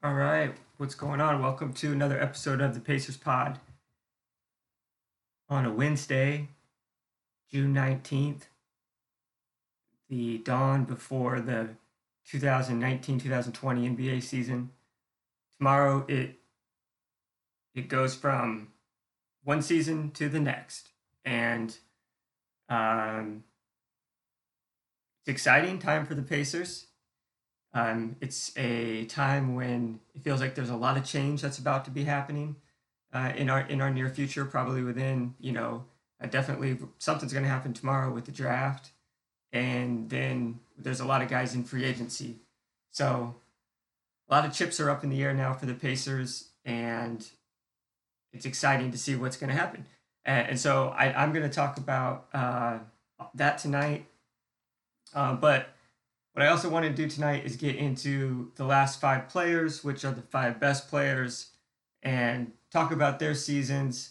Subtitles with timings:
[0.00, 1.42] All right, what's going on?
[1.42, 3.58] Welcome to another episode of the Pacers Pod
[5.48, 6.50] on a Wednesday,
[7.50, 8.42] June 19th,
[10.08, 11.70] the dawn before the
[12.30, 14.70] 2019 2020 NBA season.
[15.58, 16.36] Tomorrow, it
[17.74, 18.68] it goes from
[19.42, 20.90] one season to the next,
[21.24, 21.76] and
[22.68, 23.42] um,
[25.22, 26.87] it's exciting time for the Pacers.
[27.74, 31.84] Um, it's a time when it feels like there's a lot of change that's about
[31.84, 32.56] to be happening
[33.12, 34.44] uh, in our in our near future.
[34.44, 35.84] Probably within you know
[36.20, 38.90] uh, definitely something's going to happen tomorrow with the draft,
[39.52, 42.36] and then there's a lot of guys in free agency.
[42.90, 43.34] So
[44.28, 47.26] a lot of chips are up in the air now for the Pacers, and
[48.32, 49.86] it's exciting to see what's going to happen.
[50.24, 52.78] And, and, so I, I'm going to talk about uh,
[53.34, 54.06] that tonight,
[55.14, 55.68] uh, but
[56.38, 60.04] what I also want to do tonight is get into the last five players, which
[60.04, 61.48] are the five best players,
[62.00, 64.10] and talk about their seasons,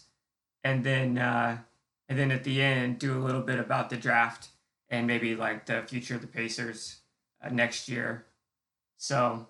[0.62, 1.56] and then uh,
[2.06, 4.48] and then at the end do a little bit about the draft
[4.90, 6.98] and maybe like the future of the Pacers
[7.42, 8.26] uh, next year.
[8.98, 9.46] So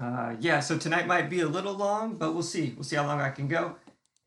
[0.00, 2.72] uh, yeah, so tonight might be a little long, but we'll see.
[2.74, 3.76] We'll see how long I can go,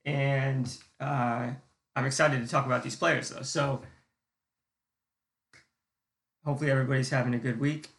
[0.06, 1.50] and uh,
[1.98, 3.42] I'm excited to talk about these players though.
[3.42, 3.82] So
[6.48, 7.90] hopefully everybody's having a good week.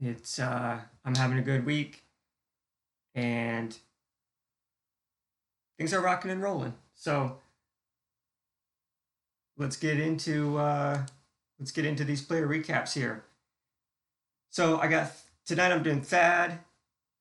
[0.00, 2.04] It's uh, I'm having a good week,
[3.14, 3.76] and
[5.76, 6.74] things are rocking and rolling.
[6.94, 7.38] So
[9.58, 11.04] let's get into uh,
[11.58, 13.24] let's get into these player recaps here.
[14.50, 15.10] So I got
[15.44, 15.72] tonight.
[15.72, 16.60] I'm doing Thad,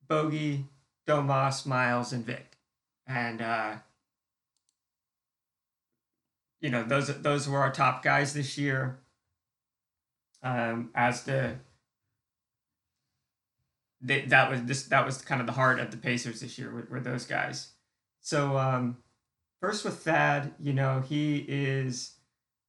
[0.08, 0.66] Bogey,
[1.08, 2.58] Domas, Miles, and Vic,
[3.08, 3.74] and uh,
[6.60, 9.01] you know those those were our top guys this year
[10.44, 11.56] um, as the
[14.02, 16.72] they, that was this that was kind of the heart of the Pacers this year
[16.72, 17.70] were, were those guys.
[18.20, 18.98] So um,
[19.60, 22.14] first with Thad, you know he is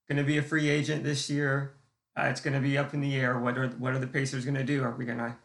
[0.08, 1.74] going to be a free agent this year.
[2.18, 3.38] Uh, it's going to be up in the air.
[3.38, 4.82] What are what are the Pacers going to do?
[4.82, 5.38] Are we gonna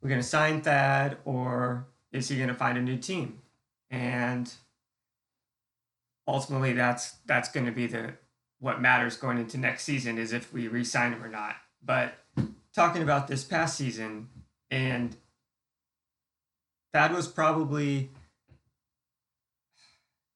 [0.00, 3.40] we're going to sign Thad or is he going to find a new team?
[3.90, 4.52] And
[6.26, 8.14] ultimately, that's that's going to be the
[8.60, 11.56] what matters going into next season is if we re-sign him or not.
[11.84, 12.14] But
[12.74, 14.28] talking about this past season,
[14.70, 15.16] and
[16.92, 18.10] that was probably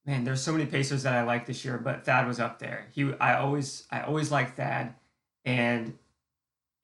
[0.05, 0.25] man.
[0.25, 2.89] There's so many Pacers that I like this year, but Thad was up there.
[2.93, 4.95] He, I always, I always liked Thad,
[5.45, 5.97] and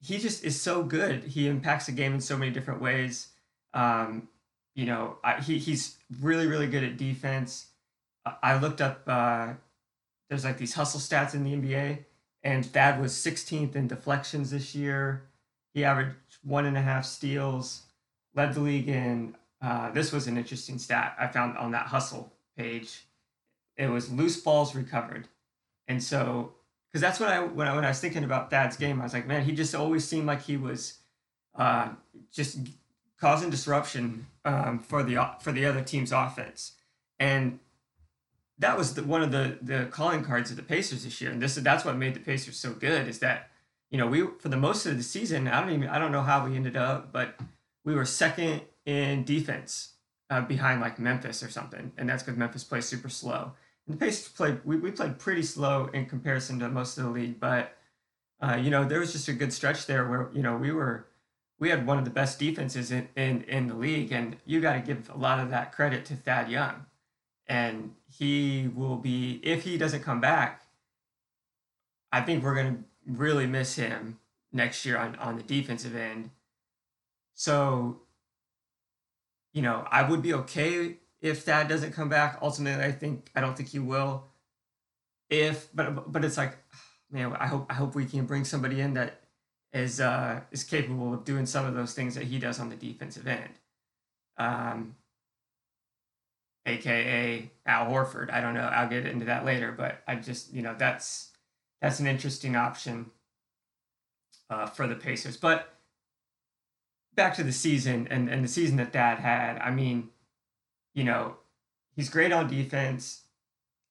[0.00, 1.24] he just is so good.
[1.24, 3.28] He impacts the game in so many different ways.
[3.74, 4.28] Um,
[4.74, 7.66] you know, I, he he's really really good at defense.
[8.42, 9.54] I looked up uh,
[10.28, 12.04] there's like these hustle stats in the NBA,
[12.42, 15.24] and Thad was 16th in deflections this year.
[15.74, 17.82] He averaged one and a half steals,
[18.34, 19.34] led the league in.
[19.60, 23.04] Uh, this was an interesting stat I found on that hustle page.
[23.76, 25.28] It was loose balls recovered,
[25.86, 26.52] and so
[26.88, 29.12] because that's what I when I when I was thinking about Thad's game, I was
[29.12, 30.98] like, man, he just always seemed like he was
[31.56, 31.90] uh,
[32.32, 32.58] just
[33.20, 36.72] causing disruption um, for the for the other team's offense,
[37.18, 37.60] and
[38.58, 41.40] that was the, one of the the calling cards of the Pacers this year, and
[41.40, 43.08] this that's what made the Pacers so good.
[43.08, 43.50] Is that
[43.90, 46.22] you know we for the most of the season, I don't even I don't know
[46.22, 47.38] how we ended up, but
[47.84, 49.94] we were second in defense
[50.30, 53.52] uh, behind like Memphis or something, and that's because Memphis plays super slow.
[53.86, 57.10] And the Pacers played we, we played pretty slow in comparison to most of the
[57.10, 57.76] league, but
[58.40, 61.06] uh, you know there was just a good stretch there where you know we were
[61.60, 64.74] we had one of the best defenses in in, in the league, and you got
[64.74, 66.86] to give a lot of that credit to Thad Young
[67.46, 70.62] and he will be if he doesn't come back.
[72.10, 74.18] I think we're going to really miss him
[74.52, 76.30] next year on on the defensive end.
[77.34, 78.00] So,
[79.52, 82.38] you know, I would be okay if that doesn't come back.
[82.42, 84.24] Ultimately, I think I don't think he will.
[85.30, 86.56] If but but it's like,
[87.10, 89.20] man, I hope I hope we can bring somebody in that
[89.72, 92.76] is uh is capable of doing some of those things that he does on the
[92.76, 93.50] defensive end.
[94.38, 94.96] Um,
[96.68, 98.32] aka Al Horford.
[98.32, 98.68] I don't know.
[98.68, 101.30] I'll get into that later, but I just you know that's
[101.80, 103.10] that's an interesting option
[104.50, 105.36] uh, for the Pacers.
[105.36, 105.74] But
[107.14, 109.58] back to the season and and the season that Thad had.
[109.58, 110.10] I mean,
[110.94, 111.36] you know,
[111.96, 113.22] he's great on defense.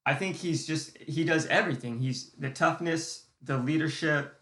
[0.05, 1.99] I think he's just he does everything.
[1.99, 4.33] He's the toughness, the leadership.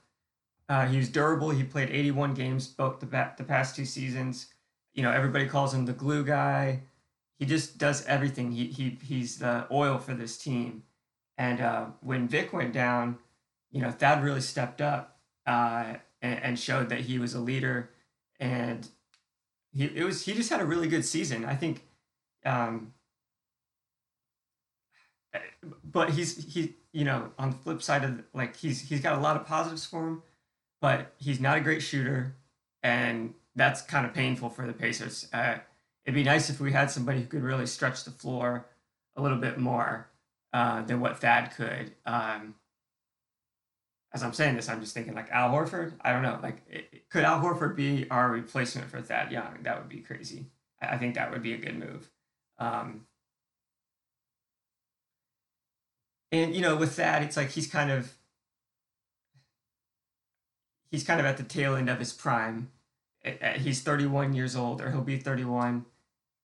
[0.67, 1.51] Uh, he was durable.
[1.51, 3.05] He played 81 games both the,
[3.37, 4.47] the past two seasons.
[4.95, 6.81] You know, everybody calls him the glue guy
[7.37, 8.51] he just does everything.
[8.51, 10.83] He he he's the oil for this team.
[11.37, 13.17] And uh, when Vic went down,
[13.71, 17.89] you know, Thad really stepped up uh, and, and, showed that he was a leader.
[18.39, 18.87] And
[19.73, 21.43] he it was he just had a really good season.
[21.43, 21.83] I think,
[22.45, 22.93] um,
[25.83, 29.21] but he's he you know on the flip side of like he's he's got a
[29.21, 30.23] lot of positives for him,
[30.81, 32.35] but he's not a great shooter,
[32.81, 35.27] and that's kind of painful for the Pacers.
[35.33, 35.57] Uh,
[36.05, 38.65] it'd be nice if we had somebody who could really stretch the floor
[39.15, 40.07] a little bit more
[40.53, 41.93] uh, than what Thad could.
[42.05, 42.55] Um,
[44.13, 45.93] as I'm saying this, I'm just thinking like Al Horford.
[46.01, 46.39] I don't know.
[46.41, 49.57] Like, it, could Al Horford be our replacement for Thad Young?
[49.63, 50.45] That would be crazy.
[50.81, 52.09] I, I think that would be a good move.
[52.59, 53.07] Um,
[56.31, 58.13] and you know, with that, it's like he's kind of
[60.91, 62.71] he's kind of at the tail end of his prime.
[63.57, 65.85] He's 31 years old, or he'll be 31,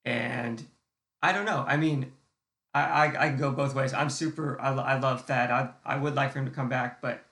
[0.06, 0.64] and
[1.22, 1.64] I don't know.
[1.68, 2.12] I mean,
[2.74, 3.94] I I, I can go both ways.
[3.94, 4.60] I'm super.
[4.60, 5.52] I, I love Thad.
[5.52, 7.26] I I would like for him to come back, but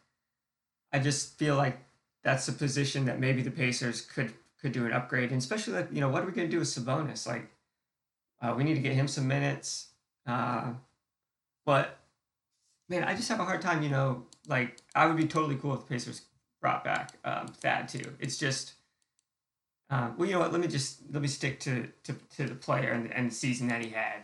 [0.92, 1.80] I just feel like
[2.24, 5.88] that's a position that maybe the Pacers could could do an upgrade, and especially like
[5.92, 7.26] you know what are we going to do with Sabonis?
[7.28, 7.50] Like,
[8.42, 9.88] uh, we need to get him some minutes.
[10.26, 10.74] Uh,
[11.66, 11.98] but
[12.90, 13.84] man, I just have a hard time.
[13.84, 16.24] You know, like I would be totally cool if the Pacers
[16.62, 18.16] brought back um, Thad too.
[18.20, 18.74] It's just.
[19.90, 20.52] Uh, well, you know what?
[20.52, 23.68] Let me just let me stick to to, to the player and, and the season
[23.70, 24.24] that he had,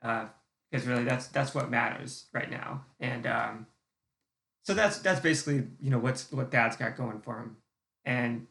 [0.00, 2.84] because uh, really that's that's what matters right now.
[3.00, 3.66] And um,
[4.62, 7.56] so that's that's basically you know what's what Thad's got going for him,
[8.04, 8.46] and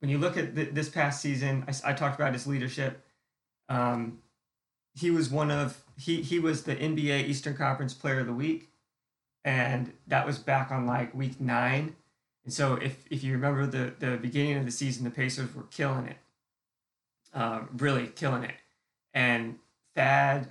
[0.00, 3.04] when you look at the, this past season, I, I, talked about his leadership.
[3.68, 4.18] Um,
[4.94, 8.70] he was one of he he was the NBA Eastern Conference Player of the Week,
[9.44, 11.96] and that was back on like week nine.
[12.46, 15.64] And so if if you remember the the beginning of the season, the Pacers were
[15.64, 16.16] killing it,
[17.34, 18.54] uh, really killing it,
[19.12, 19.58] and
[19.96, 20.48] Thad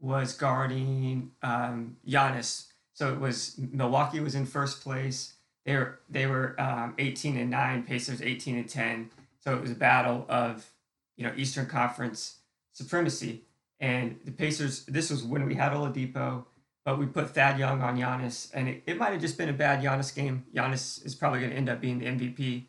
[0.00, 2.66] was guarding um, Giannis.
[2.94, 5.34] So it was Milwaukee was in first place.
[5.66, 7.82] They were they were um, 18 and nine.
[7.82, 9.10] Pacers 18 and 10.
[9.40, 10.70] So it was a battle of
[11.16, 12.36] you know Eastern Conference
[12.72, 13.42] supremacy.
[13.80, 14.84] And the Pacers.
[14.84, 16.44] This was when we had Oladipo,
[16.88, 19.52] but we put Thad Young on Giannis, and it, it might have just been a
[19.52, 20.46] bad Giannis game.
[20.54, 22.64] Giannis is probably going to end up being the MVP,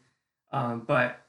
[0.52, 1.22] um, but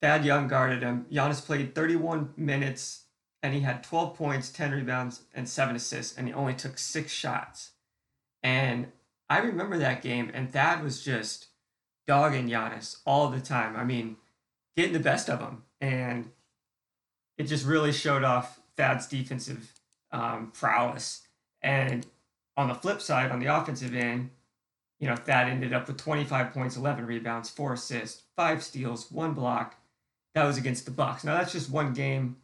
[0.00, 1.04] Thad Young guarded him.
[1.12, 3.02] Giannis played 31 minutes
[3.42, 7.12] and he had 12 points, 10 rebounds, and seven assists, and he only took six
[7.12, 7.72] shots.
[8.42, 8.90] And
[9.28, 11.48] I remember that game, and Thad was just
[12.06, 13.76] dogging Giannis all the time.
[13.76, 14.16] I mean,
[14.78, 15.64] getting the best of him.
[15.82, 16.30] And
[17.36, 19.74] it just really showed off Thad's defensive
[20.10, 21.27] um, prowess.
[21.62, 22.06] And
[22.56, 24.30] on the flip side, on the offensive end,
[25.00, 29.32] you know, Thad ended up with 25 points, 11 rebounds, four assists, five steals, one
[29.32, 29.76] block.
[30.34, 31.24] That was against the Bucks.
[31.24, 32.36] Now that's just one game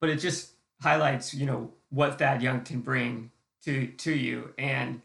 [0.00, 0.52] but it just
[0.82, 3.30] highlights you know what Thad Young can bring
[3.64, 5.02] to to you and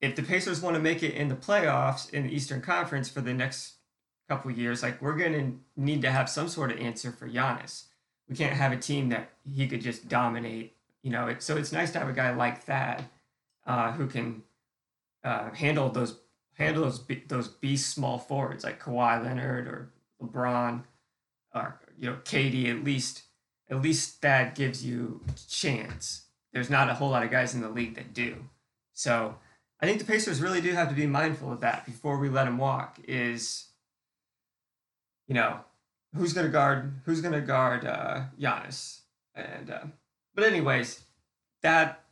[0.00, 3.20] if the Pacers want to make it in the playoffs in the Eastern Conference for
[3.20, 3.74] the next
[4.28, 7.86] couple years, like we're going to need to have some sort of answer for Giannis.
[8.28, 11.28] We can't have a team that he could just dominate, you know.
[11.28, 13.04] It, so it's nice to have a guy like Thad
[13.66, 14.42] uh, who can
[15.24, 16.18] uh, handle those
[16.58, 19.92] handle those those beast small forwards like Kawhi Leonard or
[20.22, 20.82] LeBron
[21.54, 23.22] or you know, KD at least
[23.70, 26.22] at least that gives you chance.
[26.52, 28.44] There's not a whole lot of guys in the league that do.
[28.94, 29.36] So
[29.80, 32.48] I think the Pacers really do have to be mindful of that before we let
[32.48, 32.98] him walk.
[33.06, 33.66] Is
[35.26, 35.60] you know
[36.14, 39.00] who's to guard who's to guard uh, Giannis
[39.34, 39.84] and uh,
[40.34, 41.02] but anyways
[41.62, 42.04] that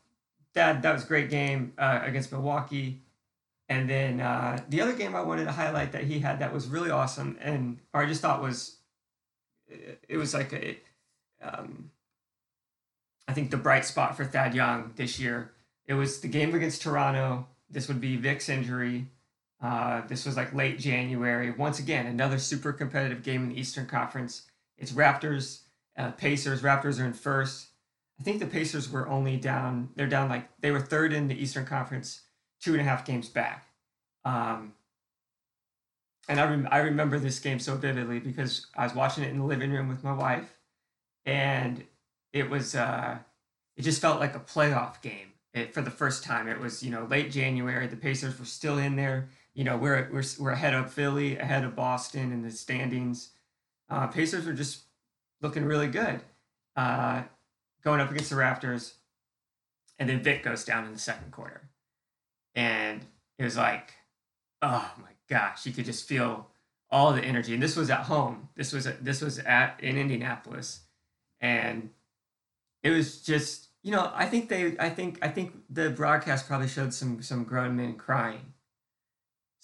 [0.55, 3.03] that that was a great game uh, against Milwaukee.
[3.69, 6.69] And then uh, the other game I wanted to highlight that he had that was
[6.69, 8.77] really awesome and or I just thought was
[10.09, 10.79] it was like a,
[11.43, 11.91] um,
[13.27, 15.53] I think the bright spot for Thad Young this year.
[15.87, 17.47] It was the game against Toronto.
[17.69, 19.09] This would be Vic's injury.
[19.63, 21.51] Uh, this was like late January.
[21.51, 24.43] Once again, another super competitive game in the Eastern Conference.
[24.77, 25.63] It's Raptors,
[25.97, 26.63] uh, Pacers.
[26.63, 27.69] Raptors are in first.
[28.21, 29.91] I think the Pacers were only down.
[29.95, 32.23] They're down like they were third in the Eastern Conference,
[32.61, 33.67] two and a half games back.
[34.25, 34.73] Um,
[36.29, 39.39] and I, rem- I remember this game so vividly because I was watching it in
[39.39, 40.55] the living room with my wife,
[41.25, 41.85] and
[42.33, 43.19] it was uh,
[43.77, 46.49] it just felt like a playoff game it, for the first time.
[46.49, 49.29] It was you know late January, the Pacers were still in there.
[49.57, 53.31] You know we're we're we're ahead of Philly, ahead of Boston in the standings.
[53.89, 54.83] Uh, Pacers are just
[55.41, 56.21] looking really good,
[56.77, 57.23] uh,
[57.83, 58.93] going up against the Raptors,
[59.99, 61.71] and then Vic goes down in the second quarter,
[62.55, 63.07] and
[63.39, 63.95] it was like,
[64.61, 66.49] oh my gosh, you could just feel
[66.91, 67.55] all the energy.
[67.55, 68.51] And this was at home.
[68.57, 70.81] This was this was at in Indianapolis,
[71.41, 71.89] and
[72.83, 76.69] it was just you know I think they I think I think the broadcast probably
[76.69, 78.53] showed some some grown men crying.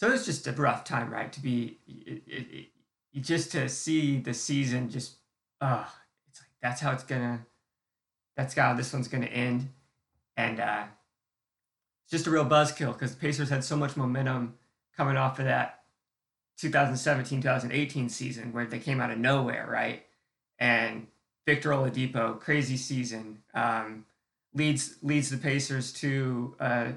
[0.03, 1.33] So it's just a rough time, right?
[1.33, 2.69] To be it, it,
[3.15, 5.19] it, just to see the season just
[5.61, 5.85] uh
[6.29, 7.47] it's like that's how it's gonna
[8.37, 9.69] that's how this one's gonna end,
[10.37, 10.85] and uh,
[12.03, 14.55] it's just a real buzzkill because the Pacers had so much momentum
[14.97, 15.85] coming off of that
[16.61, 20.05] 2017-2018 season where they came out of nowhere, right?
[20.59, 21.07] And
[21.47, 24.05] Victor Oladipo, crazy season, um,
[24.53, 26.93] leads leads the Pacers to a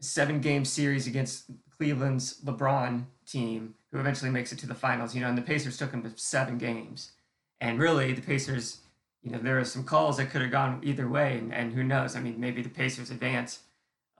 [0.00, 5.14] seven game series against Cleveland's LeBron team, who eventually makes it to the finals.
[5.14, 7.12] You know, and the Pacers took them to seven games,
[7.60, 8.78] and really the Pacers,
[9.22, 11.82] you know, there were some calls that could have gone either way, and, and who
[11.82, 12.16] knows?
[12.16, 13.60] I mean, maybe the Pacers advance,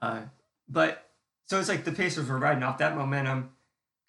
[0.01, 0.21] uh,
[0.67, 1.09] but
[1.45, 3.49] so it's like the Pacers were riding off that momentum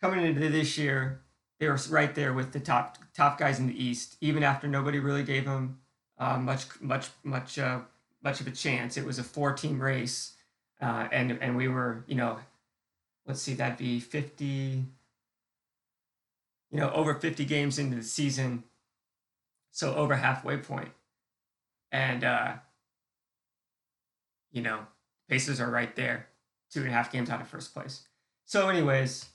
[0.01, 1.23] coming into this year.
[1.59, 4.99] They were right there with the top top guys in the East, even after nobody
[4.99, 5.79] really gave them
[6.19, 7.81] uh, much much much uh,
[8.23, 8.97] much of a chance.
[8.97, 10.35] It was a four team race,
[10.81, 12.39] uh, and and we were you know,
[13.27, 14.85] let's see, that'd be fifty.
[16.71, 18.65] You know, over fifty games into the season,
[19.73, 20.91] so over halfway point,
[21.91, 22.53] and uh,
[24.53, 24.87] you know,
[25.29, 26.29] Pacers are right there,
[26.71, 28.07] two and a half games out of first place.
[28.45, 29.27] So, anyways,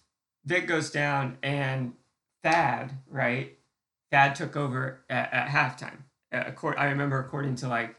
[0.45, 1.93] Vic goes down, and
[2.43, 3.57] Thad, right?
[4.11, 6.03] Thad took over at, at halftime.
[6.31, 7.95] I remember according to like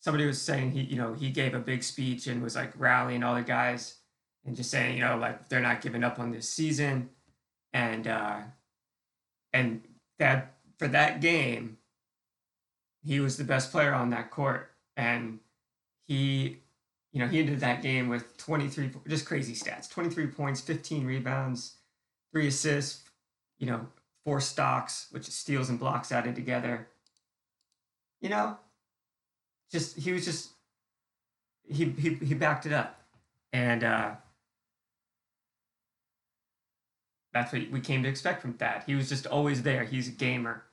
[0.00, 3.22] somebody was saying he, you know, he gave a big speech and was like rallying
[3.22, 3.96] all the guys
[4.44, 7.10] and just saying, you know, like they're not giving up on this season.
[7.72, 8.40] And uh
[9.52, 9.82] and
[10.18, 11.78] that for that game,
[13.04, 14.70] he was the best player on that court.
[14.96, 15.40] And
[16.06, 16.58] he,
[17.12, 19.90] you know, he ended that game with 23 just crazy stats.
[19.90, 21.76] 23 points, 15 rebounds,
[22.32, 23.02] three assists,
[23.58, 23.86] you know,
[24.24, 26.88] four stocks, which is steals and blocks added together.
[28.20, 28.56] You know,
[29.70, 30.50] just he was just
[31.64, 33.00] he he he backed it up,
[33.52, 34.14] and uh,
[37.32, 38.84] that's what we came to expect from Thad.
[38.86, 39.84] He was just always there.
[39.84, 40.64] He's a gamer,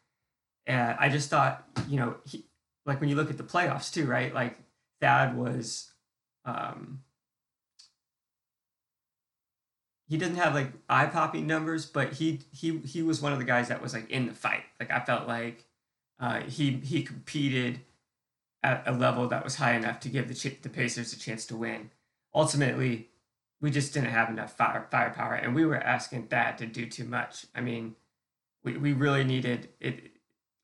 [0.66, 2.46] and I just thought, you know, he
[2.86, 4.34] like when you look at the playoffs too, right?
[4.34, 4.58] Like
[5.02, 5.92] Thad was.
[6.46, 7.02] Um,
[10.10, 13.46] he doesn't have like eye popping numbers, but he he he was one of the
[13.46, 14.64] guys that was like in the fight.
[14.80, 15.66] Like I felt like
[16.20, 17.82] uh, he he competed
[18.64, 21.56] at a level that was high enough to give the the Pacers a chance to
[21.56, 21.92] win.
[22.34, 23.09] Ultimately,
[23.62, 27.04] we just didn't have enough fire, firepower, and we were asking Thad to do too
[27.04, 27.46] much.
[27.54, 27.96] I mean,
[28.64, 30.12] we, we really needed it.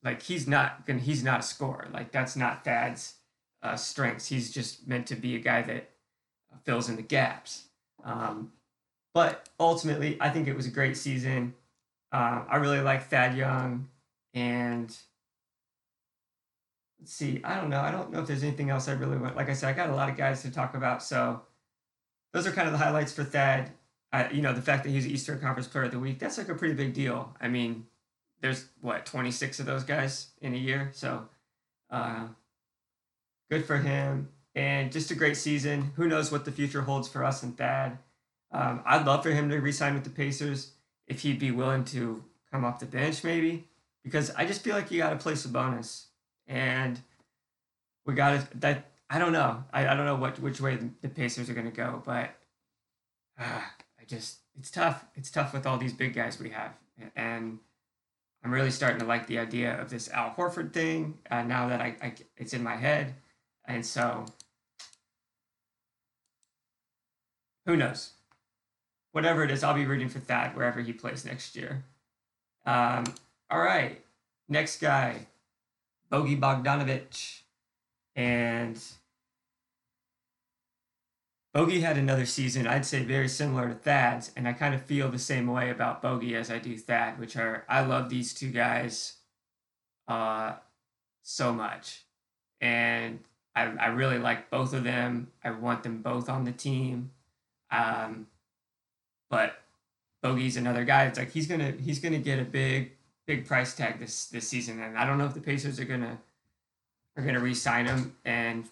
[0.03, 1.87] Like he's not gonna he's not a scorer.
[1.91, 3.15] Like that's not Thad's
[3.63, 4.27] uh, strengths.
[4.27, 5.89] He's just meant to be a guy that
[6.63, 7.63] fills in the gaps.
[8.03, 8.51] Um,
[9.13, 11.55] but ultimately, I think it was a great season.
[12.11, 13.89] Uh, I really like Thad Young,
[14.33, 14.95] and
[16.99, 17.41] let's see.
[17.43, 17.81] I don't know.
[17.81, 19.35] I don't know if there's anything else I really want.
[19.35, 21.01] Like I said, I got a lot of guys to talk about.
[21.01, 21.41] So
[22.35, 23.71] those are kind of the highlights for Thad.
[24.11, 26.49] I, you know, the fact that he's Eastern Conference Player of the Week, that's like
[26.49, 27.33] a pretty big deal.
[27.39, 27.85] I mean,
[28.41, 31.29] there's what 26 of those guys in a year, so
[31.89, 32.27] uh,
[33.49, 34.27] good for him.
[34.53, 35.93] And just a great season.
[35.95, 37.99] Who knows what the future holds for us and Thad?
[38.51, 40.71] Um, I'd love for him to resign with the Pacers
[41.07, 43.63] if he'd be willing to come off the bench, maybe,
[44.03, 46.07] because I just feel like you got to play bonus
[46.47, 46.99] and
[48.05, 48.91] we got to that.
[49.15, 49.63] I don't know.
[49.71, 52.35] I, I don't know what which way the, Pacers are going to go, but
[53.39, 53.43] uh,
[53.99, 55.05] I just it's tough.
[55.15, 56.73] It's tough with all these big guys we have,
[57.15, 57.59] and
[58.43, 61.79] I'm really starting to like the idea of this Al Horford thing uh, now that
[61.79, 63.15] I, I it's in my head,
[63.63, 64.25] and so
[67.65, 68.11] who knows?
[69.13, 71.85] Whatever it is, I'll be rooting for Thad wherever he plays next year.
[72.65, 73.05] Um,
[73.49, 74.03] all right,
[74.49, 75.27] next guy,
[76.09, 77.43] Bogey Bogdanovich.
[78.17, 78.81] And
[81.55, 85.09] Bogey had another season, I'd say very similar to Thad's, and I kind of feel
[85.09, 88.51] the same way about Bogey as I do Thad, which are I love these two
[88.51, 89.13] guys
[90.09, 90.55] uh
[91.23, 92.01] so much.
[92.59, 93.19] And
[93.55, 95.31] I, I really like both of them.
[95.45, 97.11] I want them both on the team.
[97.71, 98.27] Um,
[99.29, 99.53] but
[100.21, 101.05] Bogey's another guy.
[101.05, 102.91] It's like he's gonna he's gonna get a big
[103.25, 106.17] big price tag this this season, and I don't know if the Pacers are gonna
[107.15, 108.17] are gonna re-sign him.
[108.25, 108.65] And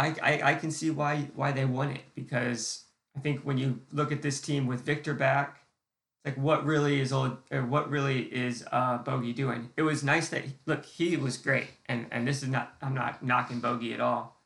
[0.00, 2.84] I, I I can see why why they won it because
[3.16, 5.60] I think when you look at this team with Victor back,
[6.24, 9.70] like what really is old or what really is uh, Bogey doing?
[9.76, 13.22] It was nice that look he was great, and and this is not I'm not
[13.22, 14.40] knocking Bogey at all,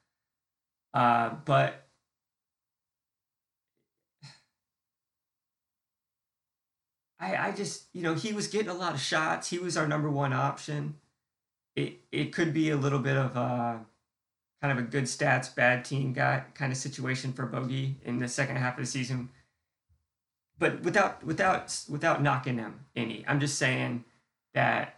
[0.93, 1.85] uh, but
[7.21, 9.49] I, I just, you know, he was getting a lot of shots.
[9.49, 10.97] He was our number one option.
[11.77, 13.87] It it could be a little bit of a
[14.65, 18.27] kind of a good stats, bad team guy kind of situation for Bogey in the
[18.29, 19.29] second half of the season.
[20.59, 23.25] but without without without knocking them any.
[23.29, 24.05] I'm just saying
[24.55, 24.97] that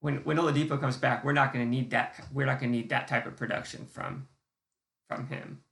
[0.00, 2.26] when when Oladipo comes back, we're not going to need that.
[2.32, 4.28] We're not going to need that type of production from
[5.08, 5.62] from him.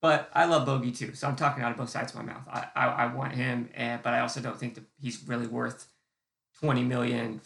[0.00, 2.46] But I love Bogey too, so I'm talking out of both sides of my mouth.
[2.48, 5.88] I I, I want him, and but I also don't think that he's really worth
[6.60, 7.40] twenty million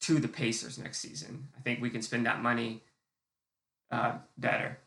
[0.00, 1.48] to the Pacers next season.
[1.56, 2.82] I think we can spend that money
[3.90, 4.78] uh, better,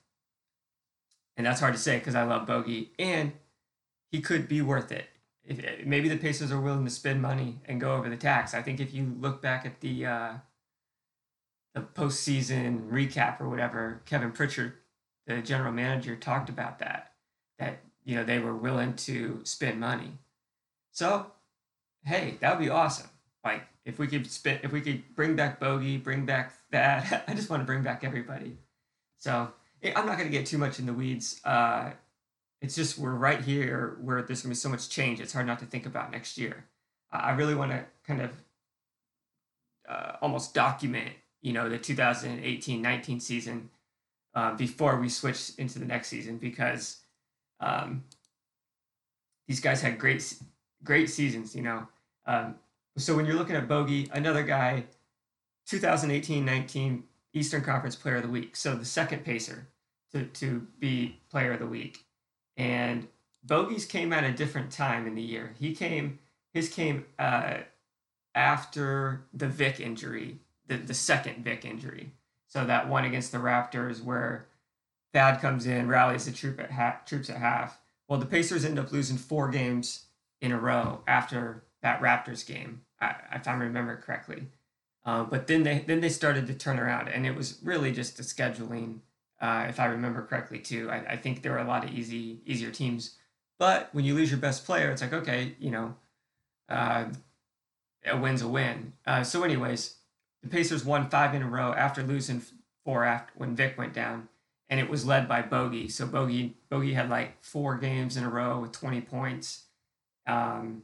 [1.38, 3.34] and that's hard to say because I love Bogey, and
[4.12, 5.06] he could be worth it
[5.44, 8.54] if, maybe the Pacers are willing to spend money and go over the tax.
[8.54, 10.34] I think if you look back at the uh,
[11.74, 14.74] the postseason recap or whatever, Kevin Pritchard,
[15.26, 17.14] the general manager, talked about that.
[17.60, 20.12] That you know they were willing to spend money.
[20.92, 21.28] So,
[22.06, 23.10] hey, that would be awesome.
[23.44, 27.24] Like if we could spend, if we could bring back Bogey, bring back Thad.
[27.28, 28.58] I just want to bring back everybody.
[29.18, 29.52] So
[29.84, 31.42] I'm not going to get too much in the weeds.
[31.44, 31.92] Uh,
[32.62, 35.20] it's just we're right here where there's going to be so much change.
[35.20, 36.66] It's hard not to think about next year.
[37.12, 38.32] I really want to kind of
[39.90, 41.10] uh, almost document,
[41.42, 43.70] you know, the 2018-19 season
[44.34, 46.98] uh, before we switch into the next season because
[47.60, 48.04] um,
[49.48, 50.34] these guys had great,
[50.84, 51.56] great seasons.
[51.56, 51.88] You know,
[52.26, 52.56] um,
[52.98, 54.86] so when you're looking at Bogey, another guy,
[55.70, 59.68] 2018-19 Eastern Conference Player of the Week, so the second pacer
[60.12, 62.06] to to be Player of the Week
[62.58, 63.08] and
[63.44, 65.56] Bogey's came at a different time in the year.
[65.60, 66.20] He came,
[66.54, 67.58] his came uh,
[68.36, 72.12] after the Vic injury, the, the second Vic injury.
[72.48, 74.46] So that one against the Raptors where
[75.14, 77.80] Thad comes in, rallies the troop at half, troops at half.
[78.08, 80.06] Well, the Pacers end up losing four games
[80.42, 84.48] in a row after that Raptors game, if I remember correctly.
[85.04, 88.18] Uh, but then they then they started to turn around, and it was really just
[88.18, 89.00] the scheduling
[89.42, 90.90] uh, if I remember correctly too.
[90.92, 93.18] I, I think there were a lot of easy easier teams,
[93.58, 95.96] but when you lose your best player, it's like okay, you know,
[96.70, 97.06] uh,
[98.06, 98.94] a win's a win.
[99.08, 99.96] Uh, so, anyways,
[100.44, 102.44] the Pacers won five in a row after losing
[102.86, 104.30] four after when Vic went down,
[104.70, 105.88] and it was led by Bogey.
[105.88, 109.64] So Bogey Bogey had like four games in a row with twenty points.
[110.28, 110.84] Um,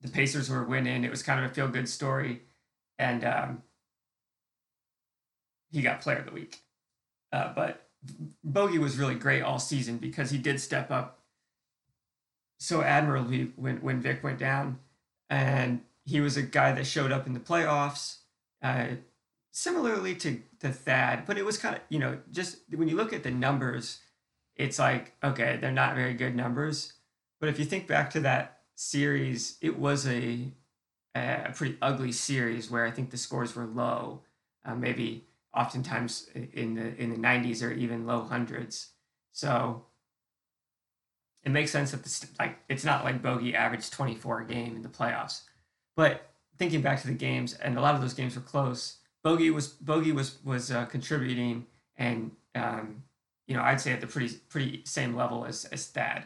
[0.00, 1.04] the Pacers were winning.
[1.04, 2.42] It was kind of a feel good story,
[2.98, 3.62] and um,
[5.70, 6.60] he got Player of the Week.
[7.32, 7.88] Uh, but
[8.42, 11.20] Bogey was really great all season because he did step up
[12.58, 14.78] so admirably when, when Vic went down.
[15.28, 18.18] And he was a guy that showed up in the playoffs,
[18.62, 18.86] uh,
[19.52, 21.24] similarly to, to Thad.
[21.26, 24.00] But it was kind of, you know, just when you look at the numbers,
[24.56, 26.94] it's like, okay, they're not very good numbers.
[27.38, 30.52] But if you think back to that series, it was a,
[31.14, 34.22] a pretty ugly series where I think the scores were low.
[34.64, 38.90] Uh, maybe oftentimes in the in the 90s or even low hundreds.
[39.32, 39.84] So
[41.42, 44.82] it makes sense that this like it's not like Bogey averaged 24 a game in
[44.82, 45.42] the playoffs.
[45.96, 48.98] But thinking back to the games, and a lot of those games were close.
[49.22, 51.66] Bogey was Bogey was was uh, contributing,
[51.96, 53.02] and um,
[53.46, 56.24] you know I'd say at the pretty pretty same level as as Thad.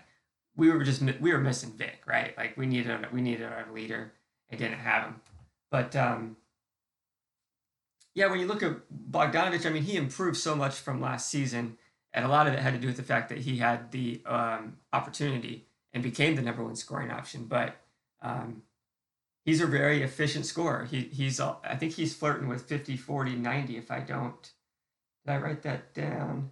[0.57, 2.37] We were just we were missing Vic, right?
[2.37, 4.12] Like we needed we needed our leader
[4.51, 5.21] and didn't have him.
[5.71, 6.37] But um,
[8.14, 8.77] yeah, when you look at
[9.11, 11.79] Bogdanovich, I mean, he improved so much from last season,
[12.12, 14.23] and a lot of it had to do with the fact that he had the
[14.25, 17.47] um, opportunity and became the number one scoring option.
[17.47, 17.77] But
[18.23, 18.62] um,
[19.45, 20.85] he's a very efficient scorer.
[20.85, 23.77] He, he's, I think he's flirting with 50, 40, 90.
[23.77, 24.51] If I don't,
[25.27, 26.51] did I write that down?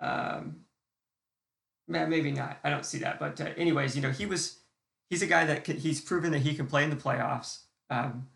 [0.00, 0.63] Um,
[1.86, 2.58] maybe not.
[2.64, 3.18] I don't see that.
[3.18, 4.58] But uh, anyways, you know, he was,
[5.10, 7.60] he's a guy that can, he's proven that he can play in the playoffs.
[7.90, 8.28] Um,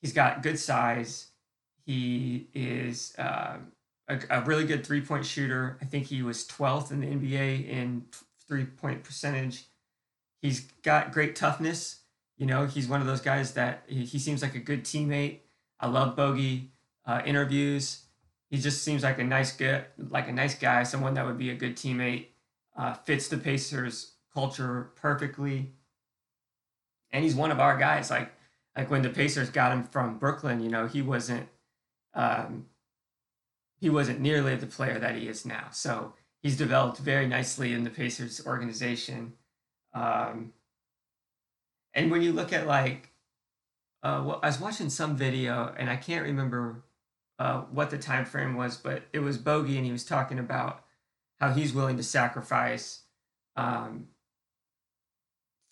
[0.00, 1.28] he's got good size
[1.88, 3.56] he is uh,
[4.08, 5.78] a, a, really good three point shooter.
[5.80, 8.04] I think he was 12th in the NBA in
[8.46, 9.64] three point percentage.
[10.42, 12.00] He's got great toughness.
[12.36, 15.38] You know, he's one of those guys that he, he seems like a good teammate.
[15.80, 16.72] I love Bogey
[17.06, 18.02] uh, interviews.
[18.50, 21.48] He just seems like a nice guy, like a nice guy, someone that would be
[21.48, 22.26] a good teammate.
[22.78, 25.72] Uh, fits the Pacers culture perfectly,
[27.10, 28.08] and he's one of our guys.
[28.08, 28.32] Like
[28.76, 31.48] like when the Pacers got him from Brooklyn, you know, he wasn't
[32.14, 32.66] um,
[33.80, 35.68] he wasn't nearly the player that he is now.
[35.72, 39.34] So he's developed very nicely in the Pacers organization.
[39.92, 40.52] Um,
[41.94, 43.10] and when you look at like,
[44.02, 46.84] uh, well, I was watching some video and I can't remember
[47.38, 50.84] uh, what the time frame was, but it was Bogey and he was talking about
[51.40, 53.02] how he's willing to sacrifice
[53.56, 54.08] um,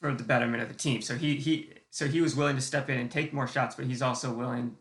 [0.00, 1.02] for the betterment of the team.
[1.02, 3.86] So he he so he was willing to step in and take more shots, but
[3.86, 4.76] he's also willing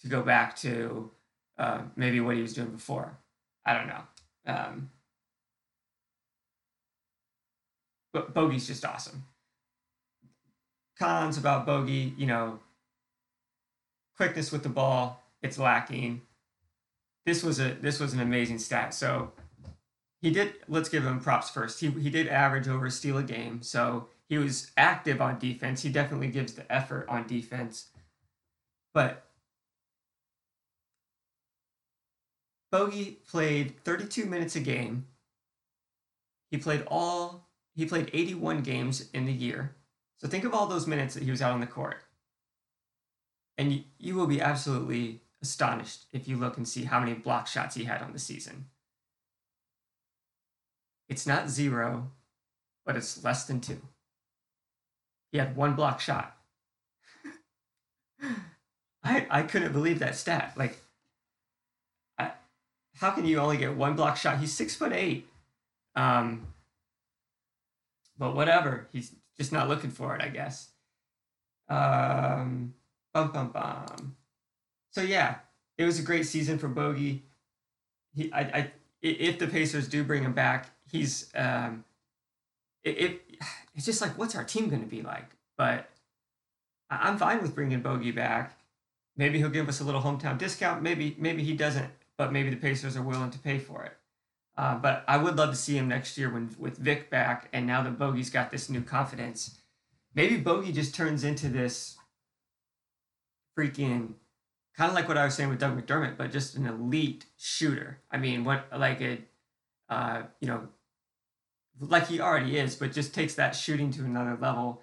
[0.00, 1.10] to go back to
[1.58, 3.18] uh, maybe what he was doing before.
[3.64, 4.02] I don't know.
[4.46, 4.90] Um,
[8.12, 9.24] but Bogey's just awesome.
[10.98, 12.60] Cons about Bogey, you know,
[14.16, 16.22] quickness with the ball, it's lacking.
[17.26, 18.94] This was a this was an amazing stat.
[18.94, 19.32] So
[20.24, 21.80] he did let's give him props first.
[21.80, 23.60] He he did average over steal a game.
[23.60, 25.82] So he was active on defense.
[25.82, 27.88] He definitely gives the effort on defense.
[28.94, 29.26] But
[32.72, 35.08] Bogey played 32 minutes a game.
[36.50, 39.76] He played all he played 81 games in the year.
[40.16, 41.98] So think of all those minutes that he was out on the court.
[43.58, 47.46] And you, you will be absolutely astonished if you look and see how many block
[47.46, 48.68] shots he had on the season.
[51.08, 52.10] It's not zero,
[52.84, 53.80] but it's less than two.
[55.32, 56.36] He had one block shot.
[59.02, 60.54] I I couldn't believe that stat.
[60.56, 60.78] Like,
[62.18, 62.32] I,
[62.96, 64.38] how can you only get one block shot?
[64.38, 65.26] He's six foot eight.
[65.96, 66.46] Um,
[68.18, 68.86] but whatever.
[68.92, 70.70] He's just not looking for it, I guess.
[71.68, 72.74] Um,
[73.12, 74.16] bum bum bum.
[74.90, 75.36] So yeah,
[75.76, 77.24] it was a great season for Bogey.
[78.14, 78.70] He, I, I,
[79.02, 81.84] if the Pacers do bring him back, he's, um,
[82.84, 83.22] it, it
[83.74, 85.30] it's just like, what's our team going to be like?
[85.58, 85.90] But
[86.88, 88.58] I'm fine with bringing Bogey back.
[89.16, 90.82] Maybe he'll give us a little hometown discount.
[90.82, 91.90] Maybe, maybe he doesn't.
[92.16, 93.96] But maybe the Pacers are willing to pay for it.
[94.56, 97.66] Uh, but I would love to see him next year when with Vic back, and
[97.66, 99.58] now that Bogey's got this new confidence.
[100.14, 101.96] Maybe Bogey just turns into this
[103.58, 104.14] freaking
[104.76, 107.98] kind of like what I was saying with Doug McDermott, but just an elite shooter.
[108.12, 109.18] I mean, what like a
[109.88, 110.68] uh, you know,
[111.80, 114.82] like he already is, but just takes that shooting to another level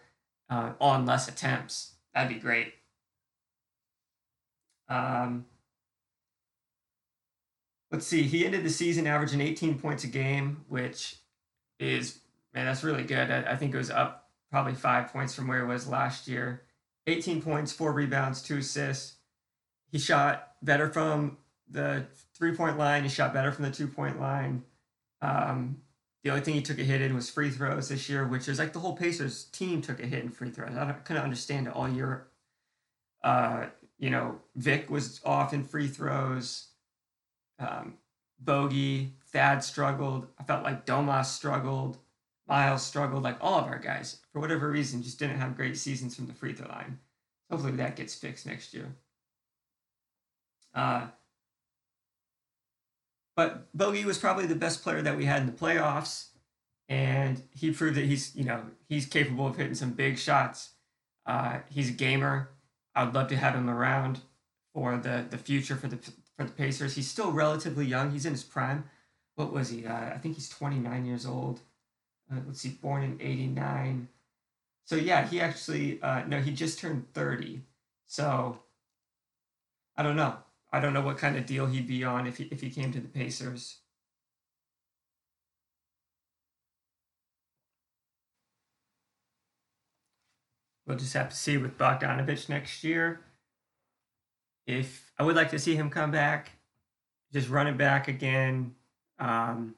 [0.49, 1.93] uh, on less attempts.
[2.13, 2.73] That'd be great.
[4.89, 5.45] Um,
[7.91, 8.23] let's see.
[8.23, 11.17] He ended the season averaging 18 points a game, which
[11.79, 12.19] is
[12.53, 13.31] man, that's really good.
[13.31, 16.63] I, I think it was up probably five points from where it was last year.
[17.07, 19.15] 18 points, four rebounds, two assists.
[19.91, 21.37] He shot better from
[21.69, 22.05] the
[22.37, 23.03] three point line.
[23.03, 24.63] He shot better from the two point line.
[25.21, 25.77] Um,
[26.23, 28.59] the only thing he took a hit in was free throws this year, which is
[28.59, 30.75] like the whole Pacers team took a hit in free throws.
[30.75, 32.27] I couldn't understand it all year.
[33.23, 36.67] Uh, you know, Vic was off in free throws.
[37.59, 37.95] Um,
[38.39, 40.27] Bogey, Thad struggled.
[40.39, 41.97] I felt like Domas struggled.
[42.47, 43.23] Miles struggled.
[43.23, 46.33] Like all of our guys, for whatever reason, just didn't have great seasons from the
[46.33, 46.99] free throw line.
[47.49, 48.95] Hopefully that gets fixed next year.
[50.73, 51.07] Uh,
[53.41, 56.27] but Bogey was probably the best player that we had in the playoffs,
[56.87, 60.73] and he proved that he's you know he's capable of hitting some big shots.
[61.25, 62.49] Uh, he's a gamer.
[62.93, 64.19] I'd love to have him around
[64.75, 65.97] for the the future for the
[66.37, 66.93] for the Pacers.
[66.93, 68.11] He's still relatively young.
[68.11, 68.83] He's in his prime.
[69.33, 69.87] What was he?
[69.87, 71.61] Uh, I think he's 29 years old.
[72.31, 74.07] Uh, let's see, born in 89.
[74.85, 77.61] So yeah, he actually uh, no, he just turned 30.
[78.05, 78.59] So
[79.97, 80.37] I don't know.
[80.71, 82.91] I don't know what kind of deal he'd be on if he if he came
[82.93, 83.77] to the Pacers.
[90.85, 93.21] We'll just have to see with Bogdanovich next year.
[94.67, 96.51] If I would like to see him come back,
[97.31, 98.75] just run it back again.
[99.19, 99.75] Um,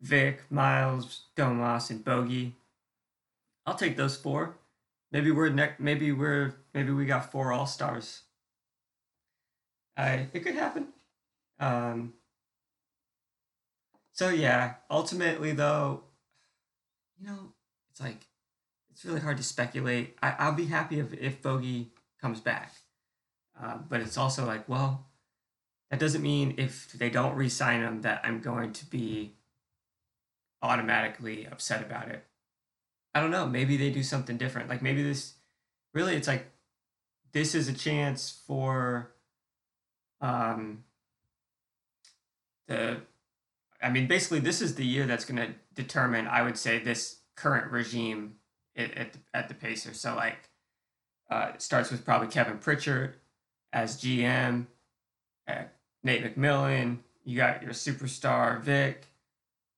[0.00, 2.54] Vic, Miles, Domas, and Bogey.
[3.66, 4.56] I'll take those four.
[5.10, 5.80] Maybe we're next.
[5.80, 8.22] Maybe we're maybe we got four All Stars.
[9.96, 10.88] I it could happen.
[11.60, 12.14] Um,
[14.12, 16.04] so yeah, ultimately though,
[17.18, 17.52] you know,
[17.90, 18.26] it's like
[18.90, 20.16] it's really hard to speculate.
[20.22, 22.72] I, I'll be happy if if Bogey comes back,
[23.60, 25.06] uh, but it's also like, well,
[25.90, 29.34] that doesn't mean if they don't re-sign him that I'm going to be
[30.62, 32.24] automatically upset about it.
[33.14, 33.46] I don't know.
[33.46, 34.68] Maybe they do something different.
[34.68, 35.34] Like maybe this,
[35.92, 36.50] really, it's like
[37.32, 39.13] this is a chance for
[40.24, 40.84] um,
[42.66, 43.02] the
[43.82, 47.18] I mean, basically, this is the year that's going to determine, I would say, this
[47.36, 48.36] current regime
[48.74, 50.00] at, at, the, at the Pacers.
[50.00, 50.48] So, like,
[51.30, 53.16] uh, it starts with probably Kevin Pritchard
[53.74, 54.66] as GM,
[55.46, 55.64] uh,
[56.02, 57.00] Nate McMillan.
[57.24, 59.06] You got your superstar Vic.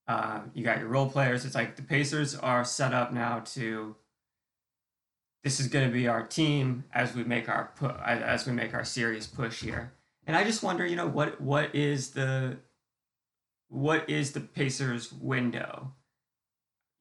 [0.07, 1.45] Uh, you got your role players.
[1.45, 3.97] It's like the Pacers are set up now to.
[5.43, 8.75] This is going to be our team as we make our pu- as we make
[8.75, 9.93] our serious push here.
[10.27, 12.59] And I just wonder, you know, what what is the
[13.69, 15.93] what is the Pacers window?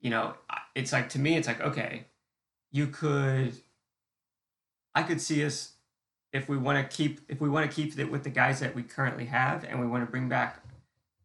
[0.02, 0.36] You know,
[0.76, 2.06] it's like to me, it's like okay,
[2.72, 3.54] you could,
[4.94, 5.74] I could see us
[6.34, 8.76] if we want to keep if we want to keep it with the guys that
[8.76, 10.64] we currently have, and we want to bring back,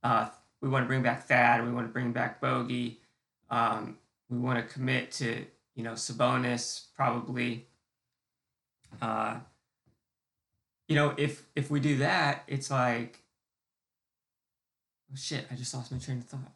[0.02, 0.28] uh,
[0.62, 3.00] we want to bring back Thad, we want to bring back Bogey,
[3.50, 3.98] Um,
[4.30, 7.66] we want to commit to you know Sabonis probably.
[9.02, 9.36] Uh,
[10.90, 13.22] you know, if if we do that, it's like,
[15.12, 15.46] oh shit!
[15.48, 16.52] I just lost my train of thought.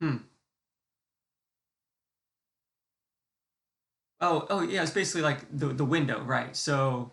[0.00, 0.16] Hmm.
[4.22, 6.56] Oh, oh yeah, it's basically like the the window, right?
[6.56, 7.12] So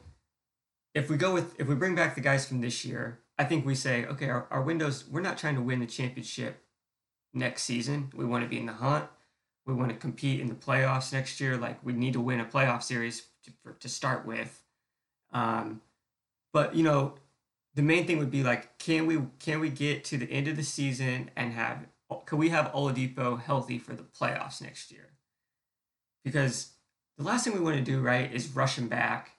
[0.96, 3.66] if we go with if we bring back the guys from this year, I think
[3.66, 6.64] we say, okay, our, our windows, we're not trying to win the championship
[7.34, 8.12] next season.
[8.16, 9.10] We want to be in the hunt.
[9.66, 11.58] We want to compete in the playoffs next year.
[11.58, 14.64] Like we need to win a playoff series to, for, to start with.
[15.32, 15.82] Um,
[16.54, 17.16] but you know,
[17.76, 20.56] the main thing would be like, can we can we get to the end of
[20.56, 21.86] the season and have
[22.26, 25.10] can we have Oladipo healthy for the playoffs next year?
[26.24, 26.72] Because
[27.18, 29.32] the last thing we want to do, right, is rush him back.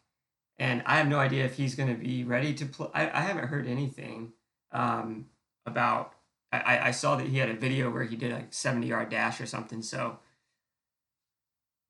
[0.58, 2.88] And I have no idea if he's going to be ready to play.
[2.92, 4.32] I, I haven't heard anything
[4.72, 5.26] um,
[5.66, 6.12] about.
[6.52, 9.40] I, I saw that he had a video where he did like 70 yard dash
[9.40, 9.82] or something.
[9.82, 10.18] So,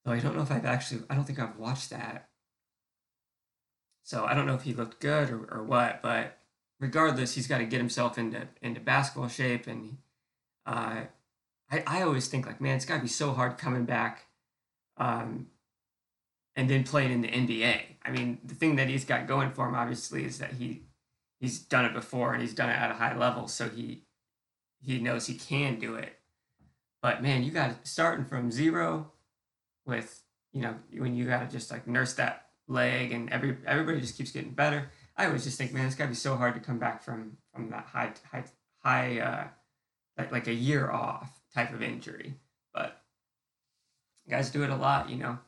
[0.05, 2.30] though I don't know if I've actually, I don't think I've watched that.
[4.11, 6.37] So I don't know if he looked good or, or what, but
[6.81, 9.69] regardless, he's got to get himself into into basketball shape.
[9.69, 9.99] And
[10.67, 11.03] uh,
[11.71, 14.27] I I always think like, man, it's got to be so hard coming back
[14.97, 15.47] um,
[16.57, 17.83] and then playing in the NBA.
[18.05, 20.83] I mean, the thing that he's got going for him, obviously, is that he
[21.39, 24.03] he's done it before and he's done it at a high level, so he
[24.83, 26.19] he knows he can do it.
[27.01, 29.13] But man, you got starting from zero
[29.87, 34.01] with you know when you got to just like nurse that leg and every everybody
[34.01, 34.91] just keeps getting better.
[35.17, 37.37] I always just think, man, it's got to be so hard to come back from
[37.53, 38.45] from that high high
[38.83, 39.49] high uh,
[40.17, 42.35] like like a year off type of injury.
[42.73, 43.03] But
[44.29, 45.39] guys do it a lot, you know.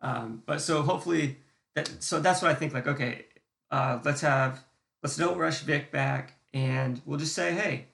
[0.00, 1.38] Um, but so hopefully
[1.74, 2.74] that so that's what I think.
[2.74, 3.24] Like, okay,
[3.70, 4.62] uh, let's have
[5.02, 7.86] let's don't rush Vic back, and we'll just say, hey,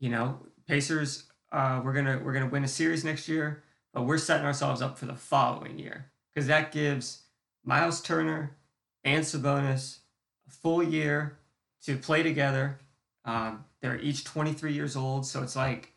[0.00, 3.62] you know, Pacers, uh, we're gonna we're gonna win a series next year,
[3.94, 7.21] but we're setting ourselves up for the following year because that gives
[7.64, 8.56] Miles Turner
[9.04, 9.98] and Sabonis
[10.46, 11.38] a full year
[11.84, 12.78] to play together.
[13.24, 15.92] Um, they're each 23 years old, so it's like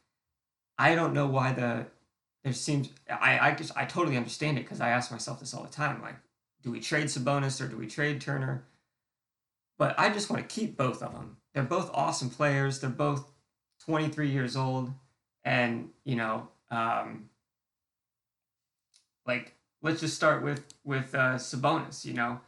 [0.77, 1.87] I don't know why the
[2.43, 5.63] there seems I I just I totally understand it because I ask myself this all
[5.63, 6.01] the time.
[6.01, 6.15] Like,
[6.63, 8.65] do we trade Sabonis or do we trade Turner?
[9.77, 11.37] But I just want to keep both of them.
[11.53, 12.79] They're both awesome players.
[12.79, 13.31] They're both
[13.85, 14.91] 23 years old,
[15.43, 17.29] and you know, um,
[19.25, 19.53] like
[19.85, 22.03] let's just start with with uh, Sabonis.
[22.03, 22.41] You know,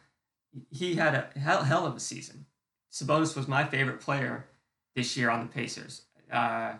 [0.69, 2.45] he had a hell hell of a season.
[2.91, 4.45] Sabonis was my favorite player
[4.95, 6.01] this year on the Pacers.
[6.31, 6.73] Uh,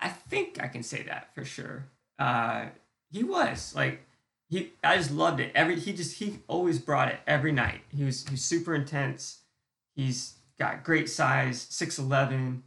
[0.00, 1.86] I think I can say that for sure.
[2.18, 2.66] Uh,
[3.10, 4.04] he was like
[4.50, 4.72] he.
[4.82, 5.52] I just loved it.
[5.54, 7.82] Every he just he always brought it every night.
[7.96, 9.42] He was he's super intense.
[9.94, 12.64] He's got great size, six eleven.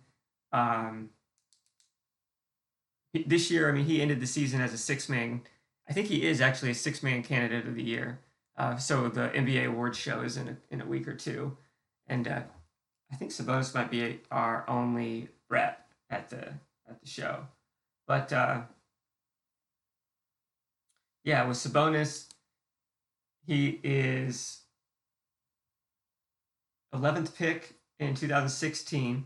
[0.53, 1.09] Um,
[3.25, 5.41] this year, I mean, he ended the season as a six man.
[5.89, 8.19] I think he is actually a six man candidate of the year.
[8.57, 11.55] Uh, so the NBA awards show is in a, in a week or two,
[12.07, 12.41] and uh,
[13.11, 16.53] I think Sabonis might be our only rep at the
[16.89, 17.47] at the show.
[18.07, 18.61] But uh,
[21.23, 22.27] yeah, with Sabonis,
[23.45, 24.61] he is
[26.93, 29.25] 11th pick in 2016.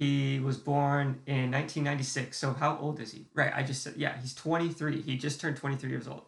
[0.00, 2.36] He was born in 1996.
[2.36, 3.26] So how old is he?
[3.34, 5.02] Right, I just said yeah, he's 23.
[5.02, 6.24] He just turned 23 years old.